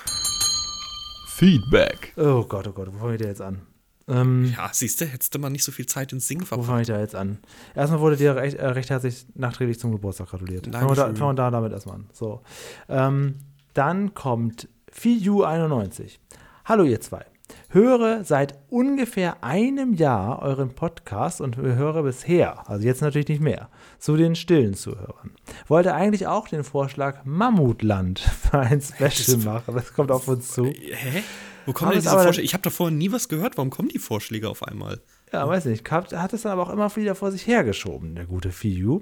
[1.27, 2.13] Feedback.
[2.17, 3.61] Oh Gott, oh Gott, wo fange ich da jetzt an?
[4.07, 6.67] Ähm, Ja, siehst du, hättest du mal nicht so viel Zeit ins Singen Wo verbracht.
[6.67, 7.37] fange ich da jetzt an?
[7.75, 10.67] Erstmal wurde dir recht, äh, recht herzlich nachträglich zum Geburtstag gratuliert.
[10.67, 12.09] Fangen wir, da, fangen wir da damit erstmal an.
[12.11, 12.41] So.
[12.89, 13.35] Ähm,
[13.73, 16.17] dann kommt FIU91.
[16.65, 17.25] Hallo ihr zwei.
[17.69, 23.69] Höre seit ungefähr einem Jahr euren Podcast und höre bisher, also jetzt natürlich nicht mehr,
[23.99, 25.31] zu den stillen Zuhörern.
[25.67, 28.19] Wollte eigentlich auch den Vorschlag Mammutland
[28.51, 29.75] für ein Special machen.
[29.75, 30.65] Das kommt auf uns zu.
[30.65, 31.23] Hä?
[31.65, 32.45] Wo kommen denn es diese Vorschläge?
[32.45, 33.57] Ich habe davor nie was gehört.
[33.57, 35.01] Warum kommen die Vorschläge auf einmal?
[35.31, 35.89] Ja, weiß nicht.
[35.91, 39.01] Hat, hat es dann aber auch immer wieder vor sich hergeschoben, der gute Fiu.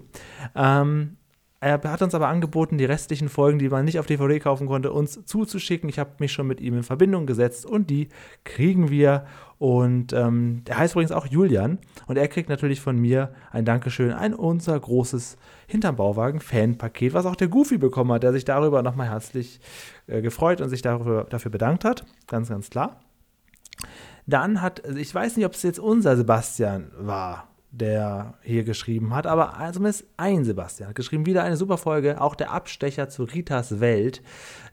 [0.55, 1.15] Ähm,
[1.59, 4.91] er hat uns aber angeboten, die restlichen Folgen, die man nicht auf DVD kaufen konnte,
[4.91, 5.89] uns zuzuschicken.
[5.89, 8.09] Ich habe mich schon mit ihm in Verbindung gesetzt und die
[8.43, 9.25] kriegen wir.
[9.57, 11.79] Und ähm, der heißt übrigens auch Julian.
[12.05, 17.25] Und er kriegt natürlich von mir ein Dankeschön, ein unser großes Hinterm Bauwagen Fanpaket, was
[17.25, 19.59] auch der Goofy bekommen hat, der sich darüber nochmal herzlich
[20.05, 22.05] äh, gefreut und sich darüber, dafür bedankt hat.
[22.27, 22.99] Ganz, ganz klar.
[24.27, 29.13] Dann hat, also ich weiß nicht, ob es jetzt unser Sebastian war, der hier geschrieben
[29.15, 32.19] hat, aber zumindest ein Sebastian hat geschrieben, wieder eine super Folge.
[32.19, 34.21] Auch der Abstecher zu Ritas Welt,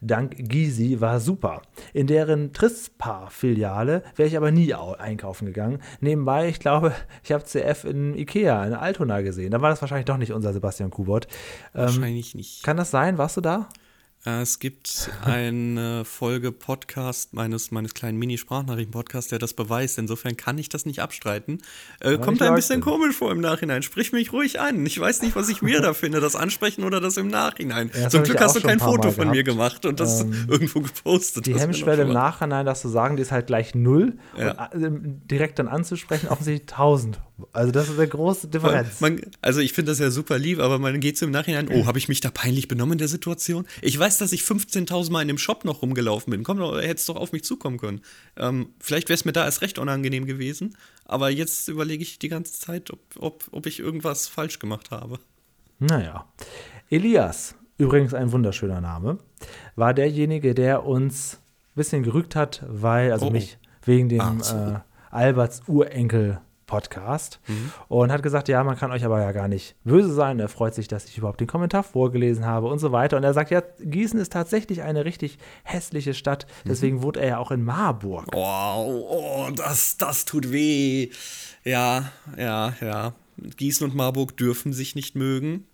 [0.00, 1.62] dank Gysi, war super.
[1.92, 5.78] In deren Trispa-Filiale wäre ich aber nie au- einkaufen gegangen.
[6.00, 9.50] Nebenbei, ich glaube, ich habe CF in Ikea, in Altona gesehen.
[9.50, 11.26] Da war das wahrscheinlich doch nicht unser Sebastian Kubot.
[11.74, 12.62] Ähm, Wahrscheinlich nicht.
[12.62, 13.18] kann das sein?
[13.18, 13.68] Warst du da?
[14.26, 19.98] Es gibt eine Folge Podcast meines, meines kleinen Mini-Sprachnachrichten-Podcasts, der das beweist.
[19.98, 21.60] Insofern kann ich das nicht abstreiten.
[22.00, 22.92] Äh, kommt ein bisschen drin.
[22.92, 23.82] komisch vor im Nachhinein.
[23.82, 24.86] Sprich mich ruhig an.
[24.86, 27.90] Ich weiß nicht, was ich mir da finde, das Ansprechen oder das im Nachhinein.
[27.94, 31.44] Ja, Zum Glück hast du kein Foto von mir gemacht und das Ähm, irgendwo gepostet.
[31.44, 32.14] Die Hemmschwelle im.
[32.14, 34.14] Nachhinein, das zu sagen, die ist halt gleich null.
[34.38, 34.70] Ja.
[34.72, 37.20] Äh, direkt dann anzusprechen, offensichtlich 1000.
[37.52, 39.00] Also das ist eine große Differenz.
[39.00, 41.86] Man, also ich finde das ja super lieb, aber man geht so im Nachhinein, oh,
[41.86, 43.66] habe ich mich da peinlich benommen in der Situation?
[43.82, 46.44] Ich weiß, dass ich 15.000 Mal in dem Shop noch rumgelaufen bin.
[46.44, 48.02] Komm, doch, hättest doch auf mich zukommen können.
[48.36, 52.28] Ähm, vielleicht wäre es mir da erst recht unangenehm gewesen, aber jetzt überlege ich die
[52.28, 55.18] ganze Zeit, ob, ob, ob ich irgendwas falsch gemacht habe.
[55.80, 56.26] Naja.
[56.88, 59.18] Elias, übrigens ein wunderschöner Name,
[59.74, 63.32] war derjenige, der uns ein bisschen gerügt hat, weil, also Oh, oh.
[63.32, 64.54] mich, wegen dem Ach so.
[64.56, 64.78] äh,
[65.10, 67.72] Alberts Urenkel Podcast Mhm.
[67.88, 70.40] und hat gesagt, ja, man kann euch aber ja gar nicht böse sein.
[70.40, 73.16] Er freut sich, dass ich überhaupt den Kommentar vorgelesen habe und so weiter.
[73.16, 76.46] Und er sagt, ja, Gießen ist tatsächlich eine richtig hässliche Stadt.
[76.64, 76.68] Mhm.
[76.68, 78.26] Deswegen wohnt er ja auch in Marburg.
[78.34, 81.10] Oh, oh das, das tut weh.
[81.64, 83.12] Ja, ja, ja.
[83.56, 85.66] Gießen und Marburg dürfen sich nicht mögen.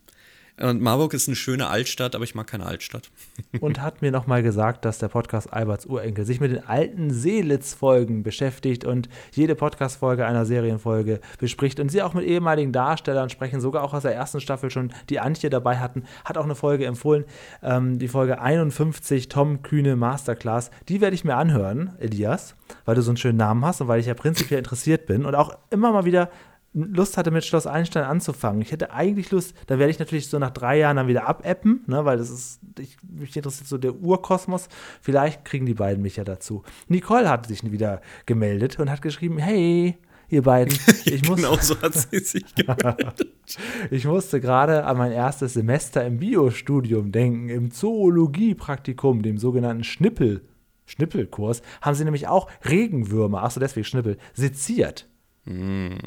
[0.60, 3.10] Und Marburg ist eine schöne Altstadt, aber ich mag keine Altstadt.
[3.60, 8.22] und hat mir nochmal gesagt, dass der Podcast Alberts Urenkel sich mit den alten Seelitz-Folgen
[8.22, 13.82] beschäftigt und jede Podcast-Folge einer Serienfolge bespricht und sie auch mit ehemaligen Darstellern sprechen, sogar
[13.82, 17.24] auch aus der ersten Staffel schon die Antje dabei hatten, hat auch eine Folge empfohlen,
[17.62, 23.02] ähm, die Folge 51, Tom Kühne Masterclass, die werde ich mir anhören, Elias, weil du
[23.02, 25.92] so einen schönen Namen hast und weil ich ja prinzipiell interessiert bin und auch immer
[25.92, 26.30] mal wieder
[26.72, 28.62] Lust hatte, mit Schloss Einstein anzufangen.
[28.62, 31.82] Ich hätte eigentlich Lust, da werde ich natürlich so nach drei Jahren dann wieder abappen,
[31.86, 34.68] ne, weil das ist, ich, mich interessiert so der Urkosmos.
[35.00, 36.62] Vielleicht kriegen die beiden mich ja dazu.
[36.86, 39.98] Nicole hat sich wieder gemeldet und hat geschrieben, hey,
[40.28, 40.78] ihr beiden.
[41.04, 43.34] Ich muss, genau so hat sie sich gemeldet.
[43.90, 50.42] ich musste gerade an mein erstes Semester im Biostudium denken, im Zoologie-Praktikum, dem sogenannten Schnippel.
[50.86, 55.09] Schnippelkurs, haben sie nämlich auch Regenwürmer, achso, deswegen Schnippel, seziert.
[55.50, 55.98] Mm,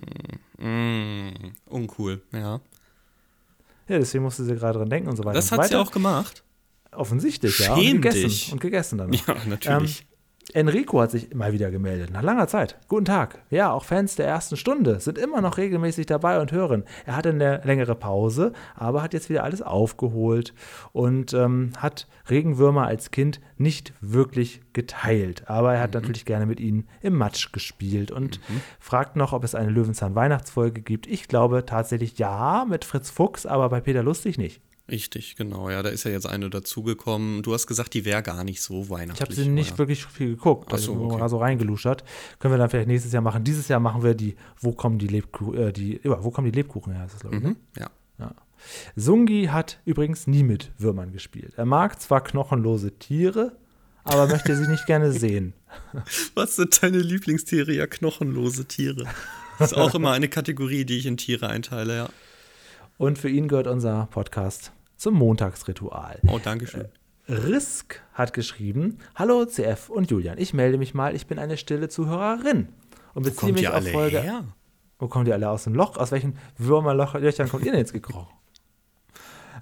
[0.57, 2.61] mm, uncool, ja.
[3.89, 5.35] Ja, deswegen musste sie gerade dran denken und so weiter.
[5.35, 6.43] Das hat sie auch gemacht.
[6.91, 7.91] Offensichtlich, Schäm ja.
[7.91, 8.21] Und gegessen.
[8.23, 8.53] dich.
[8.53, 9.11] Und gegessen dann.
[9.11, 10.01] Ja, natürlich.
[10.01, 10.07] Ähm,
[10.53, 12.77] Enrico hat sich mal wieder gemeldet, nach langer Zeit.
[12.87, 13.39] Guten Tag.
[13.49, 16.83] Ja, auch Fans der ersten Stunde sind immer noch regelmäßig dabei und hören.
[17.05, 20.53] Er hatte eine längere Pause, aber hat jetzt wieder alles aufgeholt
[20.91, 25.49] und ähm, hat Regenwürmer als Kind nicht wirklich geteilt.
[25.49, 26.01] Aber er hat mhm.
[26.01, 28.61] natürlich gerne mit ihnen im Matsch gespielt und mhm.
[28.79, 31.07] fragt noch, ob es eine Löwenzahn-Weihnachtsfolge gibt.
[31.07, 34.61] Ich glaube tatsächlich ja, mit Fritz Fuchs, aber bei Peter Lustig nicht.
[34.89, 35.69] Richtig, genau.
[35.69, 37.41] Ja, da ist ja jetzt eine dazugekommen.
[37.41, 39.15] Du hast gesagt, die wäre gar nicht so weihnachtlich.
[39.15, 39.77] Ich habe sie nicht oder?
[39.79, 40.71] wirklich viel geguckt.
[40.73, 41.29] Ach so, also okay.
[41.29, 42.03] so reingeluschert.
[42.39, 43.45] Können wir dann vielleicht nächstes Jahr machen.
[43.45, 46.57] Dieses Jahr machen wir die, wo kommen die Lebkuchen, äh, die, ja, wo kommen die
[46.57, 47.43] Lebkuchen her, ist das, glaube ich.
[47.43, 47.55] Mhm, ne?
[47.77, 47.89] ja.
[48.19, 48.35] ja.
[48.97, 51.53] Sungi hat übrigens nie mit Würmern gespielt.
[51.55, 53.55] Er mag zwar knochenlose Tiere,
[54.03, 55.53] aber möchte sie nicht gerne sehen.
[56.35, 57.71] Was sind deine Lieblingstiere?
[57.71, 59.05] Ja, knochenlose Tiere.
[59.59, 62.09] Das ist auch immer eine Kategorie, die ich in Tiere einteile, ja.
[62.97, 66.19] Und für ihn gehört unser Podcast zum Montagsritual.
[66.27, 66.87] Oh, danke schön.
[67.27, 71.57] Äh, Risk hat geschrieben: Hallo CF und Julian, ich melde mich mal, ich bin eine
[71.57, 72.69] stille Zuhörerin
[73.13, 74.21] und beziehe mich auf Folge.
[74.21, 74.43] Her?
[74.99, 75.97] Wo kommen die alle aus dem Loch?
[75.97, 78.33] Aus welchen Würmerlöchern kommt ihr denn jetzt gekrochen?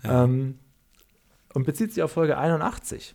[0.03, 0.23] Ja.
[0.23, 0.57] Ähm,
[1.53, 3.13] und bezieht sich auf Folge 81.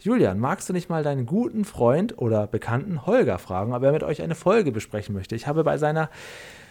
[0.00, 4.02] Julian, magst du nicht mal deinen guten Freund oder Bekannten Holger fragen, ob er mit
[4.02, 5.36] euch eine Folge besprechen möchte?
[5.36, 6.10] Ich habe bei seiner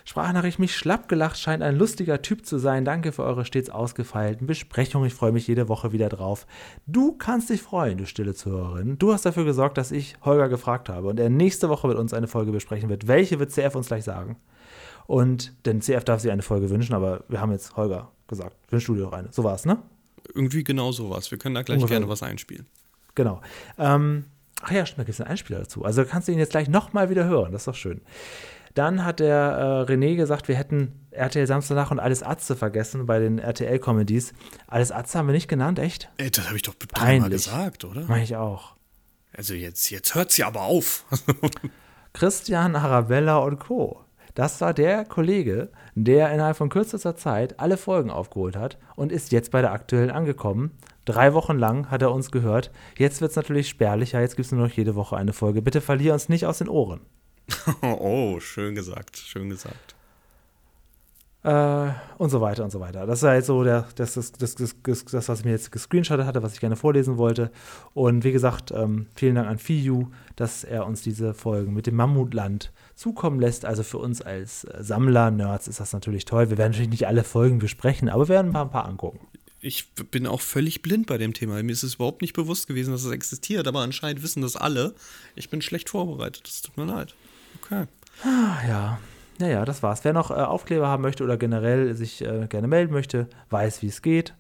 [0.06, 2.86] Sprachnachricht mich schlapp gelacht, scheint ein lustiger Typ zu sein.
[2.86, 5.08] Danke für eure stets ausgefeilten Besprechungen.
[5.08, 6.45] Ich freue mich jede Woche wieder drauf.
[6.88, 8.97] Du kannst dich freuen, du stille Zuhörerin.
[8.97, 12.14] Du hast dafür gesorgt, dass ich Holger gefragt habe und er nächste Woche mit uns
[12.14, 13.08] eine Folge besprechen wird.
[13.08, 14.38] Welche wird CF uns gleich sagen?
[15.06, 18.56] Und denn CF darf sich eine Folge wünschen, aber wir haben jetzt Holger gesagt.
[18.70, 19.32] Wünschst du dir auch eine?
[19.32, 19.78] So war es, ne?
[20.34, 21.30] Irgendwie genau sowas.
[21.32, 21.99] Wir können da gleich Ungefähr.
[21.99, 22.66] gerne was einspielen.
[23.16, 23.41] Genau.
[23.78, 24.26] Ähm,
[24.62, 25.84] ach ja, stimmt, da gibt es einen Einspieler dazu.
[25.84, 27.51] Also kannst du ihn jetzt gleich nochmal wieder hören.
[27.51, 28.01] Das ist doch schön.
[28.74, 33.19] Dann hat der äh, René gesagt, wir hätten RTL Samstag und Alles Atze vergessen bei
[33.19, 34.34] den RTL-Comedies.
[34.67, 36.09] Alles Atze haben wir nicht genannt, echt?
[36.17, 38.05] Ey, das habe ich doch mal gesagt, oder?
[38.07, 38.76] Mach ich auch.
[39.36, 41.05] Also jetzt, jetzt hört sie aber auf.
[42.13, 44.03] Christian, Arabella und Co.
[44.36, 49.32] Das war der Kollege, der innerhalb von kürzester Zeit alle Folgen aufgeholt hat und ist
[49.32, 50.71] jetzt bei der aktuellen angekommen.
[51.05, 52.71] Drei Wochen lang hat er uns gehört.
[52.97, 54.21] Jetzt wird es natürlich spärlicher.
[54.21, 55.61] Jetzt gibt es nur noch jede Woche eine Folge.
[55.61, 57.01] Bitte verlier uns nicht aus den Ohren.
[57.82, 59.96] oh, schön gesagt, schön gesagt.
[61.44, 63.06] Äh, und so weiter und so weiter.
[63.06, 66.26] Das war jetzt so der, das, das, das, das, das was ich mir jetzt gescreenshottet
[66.26, 67.52] hatte, was ich gerne vorlesen wollte.
[67.94, 71.96] Und wie gesagt, ähm, vielen Dank an Fiyu, dass er uns diese Folgen mit dem
[71.96, 73.66] Mammutland zukommen lässt.
[73.66, 76.50] Also für uns als äh, Sammler-Nerds ist das natürlich toll.
[76.50, 79.20] Wir werden natürlich nicht alle Folgen besprechen, aber wir werden ein paar, ein paar angucken.
[79.60, 81.62] Ich bin auch völlig blind bei dem Thema.
[81.62, 84.94] Mir ist es überhaupt nicht bewusst gewesen, dass es existiert, aber anscheinend wissen das alle.
[85.36, 86.44] Ich bin schlecht vorbereitet.
[86.46, 87.16] Das tut mir leid.
[87.74, 87.88] Okay.
[88.24, 88.99] Ah, ja.
[89.39, 90.03] Ja, ja, das war's.
[90.03, 93.88] Wer noch äh, Aufkleber haben möchte oder generell sich äh, gerne melden möchte, weiß, wie
[93.88, 94.36] es geht.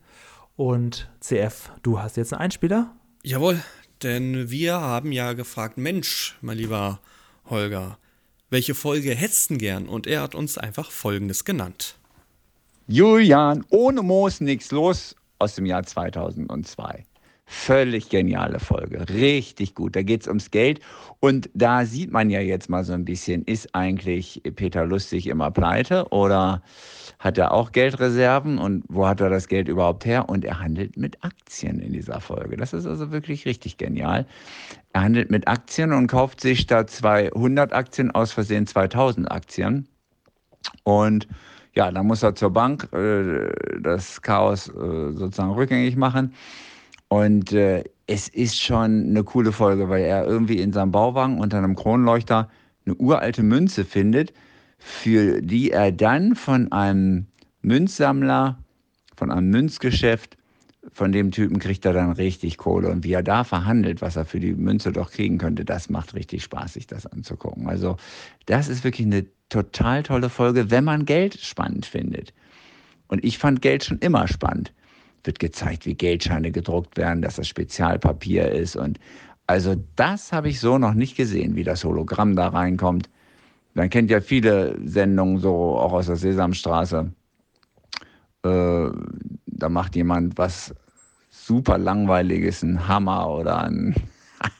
[0.55, 2.95] Und CF, du hast jetzt einen Einspieler?
[3.23, 3.61] Jawohl,
[4.03, 6.99] denn wir haben ja gefragt, Mensch, mein lieber
[7.49, 7.97] Holger,
[8.51, 9.87] welche Folge hättest du gern?
[9.89, 11.95] Und er hat uns einfach Folgendes genannt.
[12.87, 17.05] Julian, ohne Moos nichts los aus dem Jahr 2002.
[17.45, 19.95] Völlig geniale Folge, richtig gut.
[19.97, 20.79] Da geht es ums Geld.
[21.19, 25.51] Und da sieht man ja jetzt mal so ein bisschen, ist eigentlich Peter Lustig immer
[25.51, 26.61] pleite oder
[27.19, 30.29] hat er auch Geldreserven und wo hat er das Geld überhaupt her?
[30.29, 32.55] Und er handelt mit Aktien in dieser Folge.
[32.55, 34.25] Das ist also wirklich richtig genial.
[34.93, 39.87] Er handelt mit Aktien und kauft sich statt 200 Aktien aus Versehen 2000 Aktien.
[40.83, 41.27] Und
[41.75, 46.33] ja, dann muss er zur Bank äh, das Chaos äh, sozusagen rückgängig machen.
[47.07, 51.57] Und äh, es ist schon eine coole Folge, weil er irgendwie in seinem Bauwagen unter
[51.57, 52.49] einem Kronleuchter
[52.85, 54.33] eine uralte Münze findet,
[54.77, 57.27] für die er dann von einem
[57.61, 58.57] Münzsammler,
[59.15, 60.37] von einem Münzgeschäft,
[60.91, 62.89] von dem Typen kriegt er dann richtig Kohle.
[62.89, 66.13] Und wie er da verhandelt, was er für die Münze doch kriegen könnte, das macht
[66.13, 67.69] richtig Spaß, sich das anzugucken.
[67.69, 67.95] Also
[68.47, 72.33] das ist wirklich eine total tolle Folge, wenn man Geld spannend findet.
[73.07, 74.73] Und ich fand Geld schon immer spannend
[75.23, 78.75] wird gezeigt, wie Geldscheine gedruckt werden, dass das Spezialpapier ist.
[78.75, 78.99] Und
[79.47, 83.09] also das habe ich so noch nicht gesehen, wie das Hologramm da reinkommt.
[83.73, 87.11] man kennt ja viele Sendungen so auch aus der Sesamstraße.
[88.43, 88.89] Äh,
[89.45, 90.75] da macht jemand was
[91.29, 93.95] super langweiliges, ein Hammer oder ein,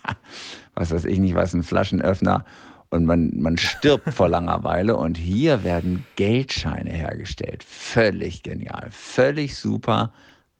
[0.75, 2.45] was weiß ich nicht was, ein Flaschenöffner
[2.93, 7.63] und man, man stirbt vor Langeweile und hier werden Geldscheine hergestellt.
[7.63, 10.13] Völlig genial, völlig super,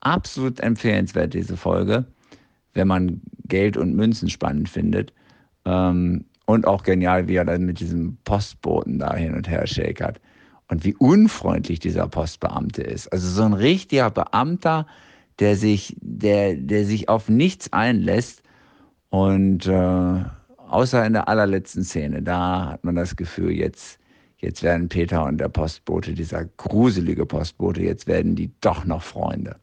[0.06, 2.06] absolut empfehlenswert diese Folge,
[2.74, 5.14] wenn man Geld und Münzen spannend findet.
[5.66, 10.20] Ähm, und auch genial, wie er dann mit diesem Postboten da hin und her shakert.
[10.70, 13.08] Und wie unfreundlich dieser Postbeamte ist.
[13.14, 14.88] Also so ein richtiger Beamter,
[15.40, 18.44] der sich, der, der sich auf nichts einlässt
[19.10, 20.24] und äh,
[20.58, 24.00] außer in der allerletzten Szene, da hat man das Gefühl, jetzt,
[24.38, 29.58] jetzt werden Peter und der Postbote, dieser gruselige Postbote, jetzt werden die doch noch Freunde.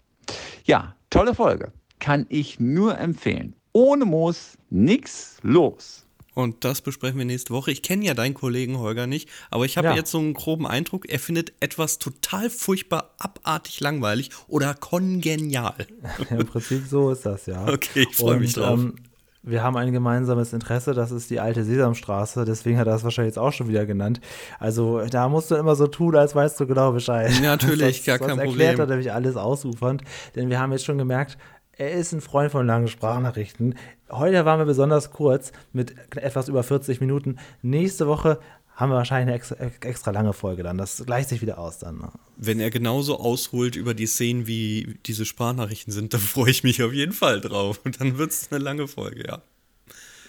[0.65, 1.73] Ja, tolle Folge.
[1.99, 3.55] Kann ich nur empfehlen.
[3.73, 6.07] Ohne Moos nix los.
[6.35, 7.73] Und das besprechen wir nächste Woche.
[7.73, 9.97] Ich kenne ja deinen Kollegen Holger nicht, aber ich habe Ja.
[9.97, 15.87] jetzt so einen groben Eindruck, er findet etwas total furchtbar abartig langweilig oder kongenial.
[16.31, 17.67] Im Prinzip so ist das, ja.
[17.69, 18.79] Okay, ich freu mich drauf.
[18.79, 18.95] Ähm,
[19.43, 23.33] wir haben ein gemeinsames Interesse, das ist die alte Sesamstraße, deswegen hat er das wahrscheinlich
[23.33, 24.21] jetzt auch schon wieder genannt.
[24.59, 27.33] Also da musst du immer so tun, als weißt du genau Bescheid.
[27.41, 28.81] Ja, natürlich, sonst, gar sonst kein erklärt Problem.
[28.81, 30.03] er nämlich alles ausufernd,
[30.35, 31.39] denn wir haben jetzt schon gemerkt,
[31.73, 33.75] er ist ein Freund von langen Sprachnachrichten.
[34.11, 37.39] Heute waren wir besonders kurz mit etwas über 40 Minuten.
[37.63, 38.39] Nächste Woche
[38.81, 40.79] haben wir wahrscheinlich eine extra, extra lange Folge dann.
[40.79, 41.99] Das gleicht sich wieder aus dann.
[41.99, 42.09] ne?
[42.39, 46.83] Wenn er genauso ausholt über die Szenen, wie diese Sprachnachrichten sind, dann freue ich mich
[46.83, 47.81] auf jeden Fall drauf.
[47.85, 49.43] Und dann wird es eine lange Folge, ja.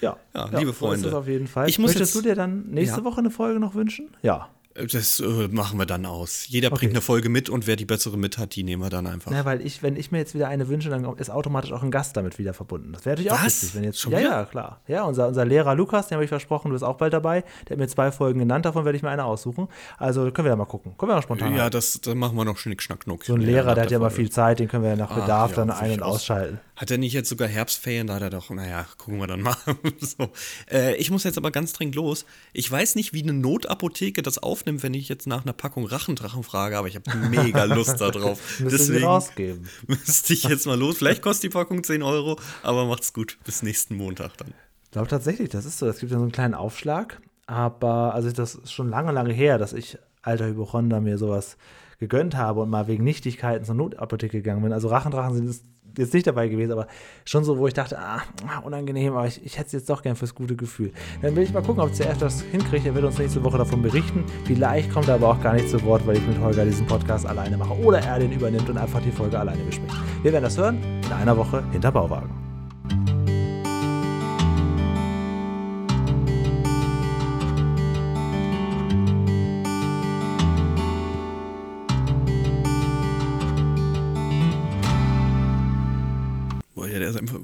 [0.01, 1.15] Ja, Ja, liebe so ist Freunde.
[1.17, 1.69] auf jeden Fall.
[1.69, 3.03] Ich muss Möchtest jetzt- du dir dann nächste Ja.
[3.05, 4.09] Woche eine Folge noch wünschen?
[4.21, 4.49] Ja.
[4.73, 6.47] Das äh, machen wir dann aus.
[6.47, 6.77] Jeder Okay.
[6.79, 9.29] bringt eine Folge mit und wer die bessere mit hat, die nehmen wir dann einfach.
[9.31, 11.91] Na, weil ich, wenn ich mir jetzt wieder eine wünsche, dann ist automatisch auch ein
[11.91, 12.93] Gast damit wieder verbunden.
[12.93, 13.99] Das wäre natürlich auch witzig, wenn jetzt.
[13.99, 14.29] Schon ja, wieder?
[14.29, 14.79] ja, klar.
[14.87, 17.43] Ja, unser, unser Lehrer Lukas, den habe ich versprochen, du bist auch bald dabei.
[17.67, 19.67] Der hat mir zwei Folgen genannt, davon werde ich mir eine aussuchen.
[19.97, 20.95] Also können wir ja mal gucken.
[20.97, 21.53] Können wir mal spontan.
[21.53, 21.73] ja, halten.
[21.73, 23.25] das, dann machen wir noch Schnick, Schnack, Nuck.
[23.25, 24.15] so ein Ja, Lehrer, nach der hat ja der Folge.
[24.23, 26.59] viel Zeit, den können wir ja nach Ah, Bedarf ja, dann ein- und ausschalten.
[26.77, 28.07] Hat er nicht jetzt sogar Herbstferien?
[28.07, 29.55] Da hat er doch, naja, gucken wir dann mal.
[29.99, 30.29] so.
[30.71, 32.25] äh, ich muss jetzt aber ganz dringend los.
[32.53, 36.43] Ich weiß nicht, wie eine Notapotheke das aufnimmt, wenn ich jetzt nach einer Packung Rachendrachen
[36.43, 38.39] frage, aber ich habe mega Lust darauf.
[38.59, 39.67] Deswegen rausgeben.
[39.87, 40.99] müsste ich jetzt mal los.
[40.99, 43.39] Vielleicht kostet die Packung 10 Euro, aber macht's gut.
[43.43, 44.53] Bis nächsten Montag dann.
[44.83, 45.87] Ich glaube tatsächlich, das ist so.
[45.87, 47.19] Es gibt ja so einen kleinen Aufschlag.
[47.47, 51.57] Aber, also das ist schon lange, lange her, dass ich, alter Hypochonder, mir sowas
[51.99, 54.73] gegönnt habe und mal wegen Nichtigkeiten zur Notapotheke gegangen bin.
[54.73, 55.61] Also Rachendrachen sind
[55.97, 56.87] jetzt- nicht dabei gewesen, aber
[57.25, 58.21] schon so, wo ich dachte, ah,
[58.63, 60.91] unangenehm, aber ich, ich hätte es jetzt doch gern fürs gute Gefühl.
[61.21, 62.85] Dann will ich mal gucken, ob CF das hinkriegt.
[62.85, 64.23] Er wird uns nächste Woche davon berichten.
[64.45, 67.25] Vielleicht kommt er aber auch gar nicht zu Wort, weil ich mit Holger diesen Podcast
[67.25, 67.73] alleine mache.
[67.83, 69.93] Oder er den übernimmt und einfach die Folge alleine bespricht.
[70.23, 72.40] Wir werden das hören in einer Woche hinter Bauwagen.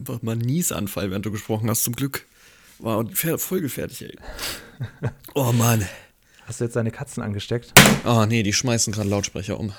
[0.10, 1.84] Einfach, mal ein Niesanfall, während du gesprochen hast.
[1.84, 2.26] Zum Glück
[2.80, 4.18] war fer- Folge fertig, ey.
[5.34, 5.88] Oh Mann.
[6.46, 7.74] Hast du jetzt deine Katzen angesteckt?
[8.06, 9.74] Oh nee, die schmeißen gerade Lautsprecher um.